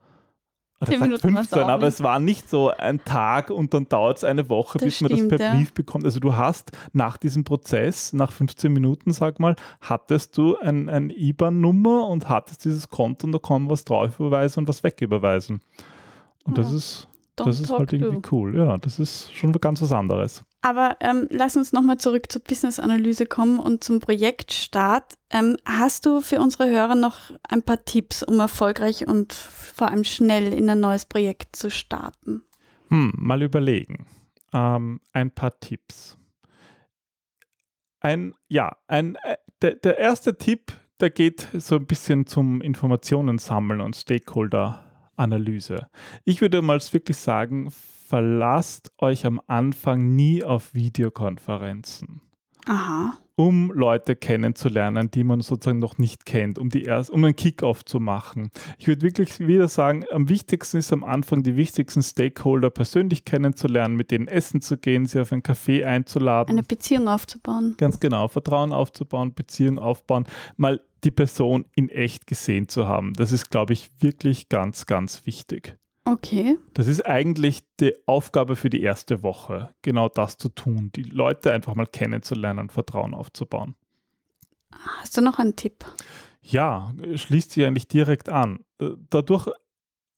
Oder 0.82 0.92
Zehn 0.92 1.00
sag 1.00 1.08
Minuten 1.08 1.34
war's 1.36 1.48
15, 1.48 1.64
auch 1.64 1.70
aber 1.70 1.88
es 1.88 2.02
war 2.02 2.20
nicht 2.20 2.50
so 2.50 2.70
ein 2.70 3.04
Tag 3.04 3.50
und 3.50 3.74
dann 3.74 3.90
dauert 3.90 4.18
es 4.18 4.24
eine 4.24 4.48
Woche, 4.48 4.78
Das 4.78 4.86
bis 4.86 5.02
man 5.02 5.10
das 5.10 5.20
stimmt, 5.20 5.38
per 5.38 5.46
ja. 5.46 5.54
Brief 5.54 5.74
bekommt. 5.74 6.06
Also 6.06 6.22
du 6.22 6.38
hast 6.38 6.72
nach 6.94 7.18
diesem 7.18 7.44
Prozess, 7.44 8.14
nach 8.14 8.32
15 8.32 8.72
Minuten, 8.72 9.12
sag 9.12 9.40
mal, 9.40 9.58
hattest 9.82 10.38
du 10.38 10.58
ein, 10.58 10.88
ein 10.88 11.10
IBAN-Nummer 11.10 12.08
und 12.08 12.30
hattest 12.30 12.64
dieses 12.64 12.88
Konto 12.90 13.26
und 13.28 13.34
da 13.34 13.40
kann 13.40 13.64
man 13.64 13.72
was 13.72 13.84
drauf 13.84 14.20
überweisen 14.20 14.62
und 14.62 14.68
was 14.70 14.82
wegüberweisen. 14.84 15.62
Und 16.46 16.58
das 16.58 16.70
Ja. 16.72 16.78
ist, 16.78 17.04
Don't 17.04 17.19
das 17.46 17.60
ist 17.60 17.72
halt 17.72 17.94
irgendwie 17.94 18.22
to. 18.22 18.36
cool. 18.36 18.58
Ja, 18.58 18.78
das 18.78 19.00
ist 19.00 19.34
schon 19.34 19.52
ganz 19.54 19.82
was 19.82 19.92
anderes. 19.92 20.44
Aber 20.62 20.98
ähm, 21.00 21.28
lass 21.30 21.56
uns 21.56 21.72
nochmal 21.72 21.98
zurück 21.98 22.32
zur 22.32 22.42
Business-Analyse 22.42 23.26
kommen 23.26 23.60
und 23.60 23.84
zum 23.84 24.00
Projektstart. 24.00 25.14
Ähm, 25.30 25.58
hast 25.66 26.06
du 26.06 26.22
für 26.22 26.40
unsere 26.40 26.70
Hörer 26.70 26.96
noch 26.96 27.32
ein 27.48 27.64
paar 27.64 27.86
Tipps, 27.86 28.24
um 28.24 28.40
erfolgreich 28.40 29.08
und 29.08 29.34
vor 29.34 29.90
allem 29.90 30.04
schnell 30.04 30.54
in 30.54 30.70
ein 30.70 30.80
neues 30.80 31.06
Projekt 31.06 31.56
zu 31.56 31.72
starten? 31.72 32.44
Hm, 32.90 33.14
mal 33.16 33.42
überlegen. 33.42 34.06
Ähm, 34.52 35.00
ein 35.14 35.32
paar 35.32 35.58
Tipps. 35.60 36.18
Ein, 38.02 38.34
ja, 38.48 38.76
ein, 38.88 39.16
äh, 39.24 39.38
der, 39.62 39.76
der 39.76 39.98
erste 39.98 40.38
Tipp, 40.38 40.74
der 41.00 41.10
geht 41.10 41.48
so 41.54 41.76
ein 41.76 41.86
bisschen 41.86 42.26
zum 42.26 42.62
Informationen 42.62 43.38
sammeln 43.38 43.80
und 43.80 43.96
Stakeholder-Analyse. 45.20 45.88
Ich 46.24 46.42
würde 46.42 46.62
mal 46.62 46.80
wirklich 46.92 47.18
sagen, 47.18 47.72
verlasst 48.08 48.92
euch 48.98 49.26
am 49.26 49.42
Anfang 49.48 50.16
nie 50.16 50.44
auf 50.44 50.74
Videokonferenzen 50.74 52.22
Aha. 52.66 53.18
Um 53.40 53.72
Leute 53.72 54.18
kennenzulernen, 54.18 55.12
die 55.12 55.24
man 55.24 55.40
sozusagen 55.40 55.80
noch 55.80 55.98
nicht 55.98 56.26
kennt, 56.26 56.60
um, 56.60 56.68
die 56.68 56.84
erst, 56.84 57.10
um 57.10 57.24
einen 57.24 57.38
Kickoff 57.38 57.86
zu 57.86 58.02
machen. 58.02 58.52
Ich 58.78 58.88
würde 58.88 59.02
wirklich 59.02 59.40
wieder 59.40 59.70
sagen, 59.70 60.04
am 60.12 60.28
wichtigsten 60.28 60.76
ist 60.76 60.92
am 60.92 61.06
Anfang 61.06 61.42
die 61.42 61.56
wichtigsten 61.56 62.04
Stakeholder 62.04 62.70
persönlich 62.70 63.24
kennenzulernen, 63.24 63.96
mit 63.96 64.12
denen 64.12 64.28
essen 64.28 64.62
zu 64.62 64.78
gehen, 64.78 65.06
sie 65.06 65.22
auf 65.22 65.32
einen 65.32 65.42
Café 65.42 65.86
einzuladen. 65.86 66.52
Eine 66.52 66.64
Beziehung 66.64 67.08
aufzubauen. 67.08 67.76
Ganz 67.78 68.02
genau, 68.02 68.28
Vertrauen 68.28 68.74
aufzubauen, 68.74 69.34
Beziehung 69.34 69.80
aufbauen, 69.80 70.26
mal 70.58 70.82
die 71.06 71.12
Person 71.12 71.64
in 71.76 71.88
echt 71.88 72.28
gesehen 72.28 72.68
zu 72.68 72.90
haben. 72.90 73.14
Das 73.14 73.32
ist, 73.32 73.50
glaube 73.50 73.72
ich, 73.72 73.90
wirklich 74.02 74.50
ganz, 74.50 74.86
ganz 74.86 75.26
wichtig. 75.26 75.78
Okay. 76.12 76.58
Das 76.74 76.88
ist 76.88 77.06
eigentlich 77.06 77.62
die 77.80 77.94
Aufgabe 78.08 78.56
für 78.56 78.70
die 78.70 78.82
erste 78.82 79.22
Woche, 79.22 79.74
genau 79.82 80.10
das 80.10 80.38
zu 80.38 80.50
tun, 80.50 80.92
die 80.96 81.04
Leute 81.04 81.52
einfach 81.54 81.76
mal 81.76 81.86
kennenzulernen, 81.86 82.70
Vertrauen 82.70 83.14
aufzubauen. 83.14 83.76
Hast 84.72 85.18
du 85.18 85.22
noch 85.22 85.40
einen 85.40 85.56
Tipp? 85.56 85.86
Ja, 86.42 86.94
schließt 87.14 87.52
sich 87.52 87.66
eigentlich 87.66 87.88
direkt 87.88 88.30
an. 88.30 88.66
Äh, 88.80 88.92
Dadurch 89.10 89.48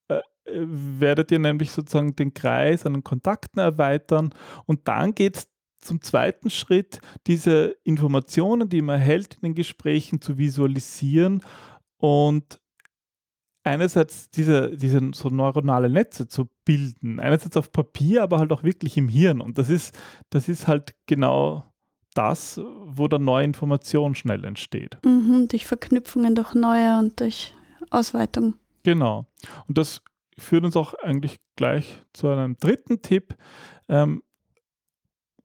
äh, 0.07 0.21
werdet 0.45 1.31
ihr 1.31 1.39
nämlich 1.39 1.71
sozusagen 1.71 2.15
den 2.15 2.33
Kreis 2.33 2.85
an 2.85 2.93
den 2.93 3.03
Kontakten 3.03 3.59
erweitern 3.59 4.33
und 4.65 4.87
dann 4.87 5.13
geht 5.13 5.37
es 5.37 5.47
zum 5.81 6.01
zweiten 6.01 6.49
Schritt, 6.49 6.99
diese 7.27 7.75
Informationen, 7.83 8.69
die 8.69 8.81
man 8.81 8.99
erhält 8.99 9.35
in 9.35 9.41
den 9.41 9.55
Gesprächen, 9.55 10.21
zu 10.21 10.37
visualisieren 10.37 11.43
und 11.97 12.60
einerseits 13.63 14.29
diese, 14.31 14.75
diese 14.75 15.11
so 15.13 15.29
neuronale 15.29 15.89
Netze 15.89 16.27
zu 16.27 16.49
bilden, 16.65 17.19
einerseits 17.19 17.57
auf 17.57 17.71
Papier, 17.71 18.23
aber 18.23 18.39
halt 18.39 18.51
auch 18.51 18.63
wirklich 18.63 18.97
im 18.97 19.07
Hirn. 19.07 19.41
Und 19.41 19.57
das 19.57 19.69
ist, 19.69 19.97
das 20.29 20.49
ist 20.49 20.67
halt 20.67 20.95
genau 21.05 21.71
das, 22.13 22.59
wo 22.85 23.07
dann 23.07 23.23
neue 23.23 23.45
Information 23.45 24.15
schnell 24.15 24.43
entsteht. 24.43 24.97
Mhm, 25.05 25.47
durch 25.47 25.65
Verknüpfungen, 25.65 26.35
durch 26.35 26.53
neue 26.53 26.99
und 26.99 27.19
durch 27.19 27.53
Ausweitung. 27.89 28.55
Genau. 28.83 29.25
Und 29.67 29.77
das 29.77 30.01
führt 30.37 30.65
uns 30.65 30.75
auch 30.75 30.93
eigentlich 30.95 31.37
gleich 31.55 32.01
zu 32.13 32.27
einem 32.29 32.57
dritten 32.57 33.01
Tipp. 33.01 33.35
Ähm, 33.87 34.23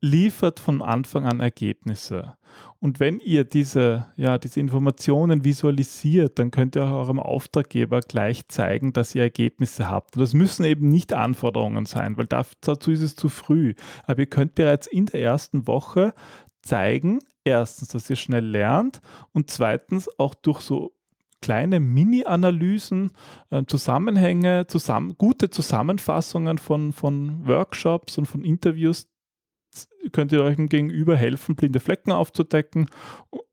liefert 0.00 0.60
von 0.60 0.82
Anfang 0.82 1.24
an 1.26 1.40
Ergebnisse. 1.40 2.36
Und 2.80 3.00
wenn 3.00 3.20
ihr 3.20 3.44
diese, 3.44 4.06
ja, 4.16 4.38
diese 4.38 4.60
Informationen 4.60 5.44
visualisiert, 5.44 6.38
dann 6.38 6.50
könnt 6.50 6.76
ihr 6.76 6.84
auch 6.84 6.92
eurem 6.92 7.18
Auftraggeber 7.20 8.00
gleich 8.00 8.46
zeigen, 8.48 8.92
dass 8.92 9.14
ihr 9.14 9.22
Ergebnisse 9.22 9.88
habt. 9.88 10.16
Und 10.16 10.22
das 10.22 10.34
müssen 10.34 10.64
eben 10.64 10.88
nicht 10.88 11.12
Anforderungen 11.12 11.86
sein, 11.86 12.16
weil 12.16 12.26
dazu 12.26 12.90
ist 12.90 13.02
es 13.02 13.16
zu 13.16 13.28
früh. 13.28 13.74
Aber 14.04 14.20
ihr 14.20 14.26
könnt 14.26 14.54
bereits 14.54 14.86
in 14.86 15.06
der 15.06 15.22
ersten 15.22 15.66
Woche 15.66 16.14
zeigen, 16.62 17.20
erstens, 17.44 17.88
dass 17.88 18.10
ihr 18.10 18.16
schnell 18.16 18.44
lernt 18.44 19.00
und 19.32 19.50
zweitens 19.50 20.08
auch 20.18 20.34
durch 20.34 20.60
so 20.60 20.92
kleine 21.40 21.80
Mini-Analysen, 21.80 23.12
äh, 23.50 23.64
Zusammenhänge, 23.66 24.66
zusammen, 24.66 25.16
gute 25.16 25.50
Zusammenfassungen 25.50 26.58
von, 26.58 26.92
von 26.92 27.46
Workshops 27.46 28.18
und 28.18 28.26
von 28.26 28.42
Interviews 28.42 29.08
könnt 30.12 30.32
ihr 30.32 30.42
euch 30.42 30.56
gegenüber 30.56 31.16
helfen, 31.16 31.56
blinde 31.56 31.80
Flecken 31.80 32.12
aufzudecken 32.12 32.88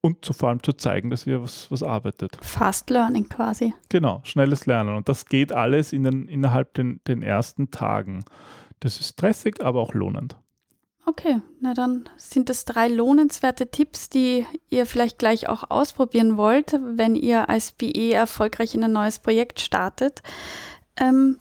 und 0.02 0.24
zu, 0.24 0.34
vor 0.34 0.50
allem 0.50 0.64
zu 0.64 0.74
zeigen, 0.74 1.10
dass 1.10 1.26
ihr 1.26 1.42
was, 1.42 1.70
was 1.72 1.84
arbeitet. 1.84 2.38
Fast 2.42 2.90
Learning 2.90 3.28
quasi. 3.30 3.74
Genau, 3.90 4.22
schnelles 4.24 4.66
Lernen. 4.66 4.96
Und 4.96 5.10
das 5.10 5.26
geht 5.26 5.52
alles 5.52 5.94
in 5.94 6.04
den, 6.04 6.28
innerhalb 6.28 6.74
den, 6.74 7.02
den 7.08 7.22
ersten 7.24 7.72
Tagen. 7.72 8.26
Das 8.80 9.00
ist 9.00 9.10
stressig, 9.10 9.64
aber 9.64 9.82
auch 9.82 9.94
lohnend. 9.94 10.36
Okay, 11.06 11.42
na 11.60 11.74
dann 11.74 12.06
sind 12.16 12.48
das 12.48 12.64
drei 12.64 12.88
lohnenswerte 12.88 13.70
Tipps, 13.70 14.08
die 14.08 14.46
ihr 14.70 14.86
vielleicht 14.86 15.20
gleich 15.20 15.50
auch 15.50 15.70
ausprobieren 15.70 16.38
wollt, 16.38 16.80
wenn 16.82 17.16
ihr 17.16 17.50
als 17.50 17.74
BE 17.74 18.14
erfolgreich 18.14 18.74
in 18.74 18.86
ein 18.86 18.94
neues 18.94 19.20
Projekt 19.20 19.60
startet. 19.60 20.22
Ähm, 20.96 21.40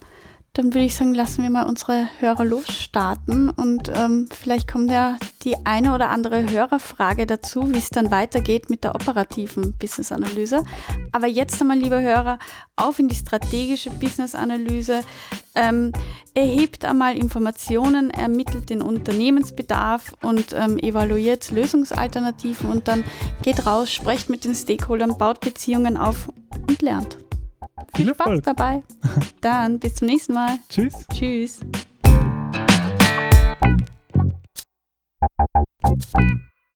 dann 0.54 0.74
würde 0.74 0.84
ich 0.84 0.94
sagen, 0.94 1.14
lassen 1.14 1.42
wir 1.42 1.48
mal 1.48 1.64
unsere 1.64 2.08
Hörer 2.18 2.44
losstarten 2.44 3.48
und 3.48 3.90
ähm, 3.94 4.28
vielleicht 4.30 4.70
kommt 4.70 4.90
ja 4.90 5.16
die 5.44 5.56
eine 5.64 5.94
oder 5.94 6.10
andere 6.10 6.50
Hörerfrage 6.50 7.24
dazu, 7.24 7.72
wie 7.72 7.78
es 7.78 7.88
dann 7.88 8.10
weitergeht 8.10 8.68
mit 8.68 8.84
der 8.84 8.94
operativen 8.94 9.72
Business-Analyse. 9.78 10.62
Aber 11.10 11.26
jetzt 11.26 11.58
einmal, 11.60 11.78
liebe 11.78 12.02
Hörer, 12.02 12.38
auf 12.76 12.98
in 12.98 13.08
die 13.08 13.14
strategische 13.14 13.90
Business-Analyse. 13.90 15.00
Ähm, 15.54 15.92
erhebt 16.34 16.84
einmal 16.84 17.16
Informationen, 17.16 18.10
ermittelt 18.10 18.70
den 18.70 18.82
Unternehmensbedarf 18.82 20.14
und 20.22 20.54
ähm, 20.54 20.78
evaluiert 20.78 21.50
Lösungsalternativen 21.50 22.70
und 22.70 22.88
dann 22.88 23.04
geht 23.42 23.66
raus, 23.66 23.90
sprecht 23.90 24.30
mit 24.30 24.44
den 24.44 24.54
Stakeholdern, 24.54 25.16
baut 25.16 25.40
Beziehungen 25.40 25.96
auf 25.96 26.28
und 26.68 26.80
lernt. 26.80 27.21
Viel 27.94 28.08
Spaß 28.08 28.26
Erfolg. 28.26 28.44
dabei. 28.44 28.82
Dann 29.40 29.78
bis 29.78 29.96
zum 29.96 30.08
nächsten 30.08 30.34
Mal. 30.34 30.58
Tschüss. 30.68 31.06
Tschüss. 31.12 31.60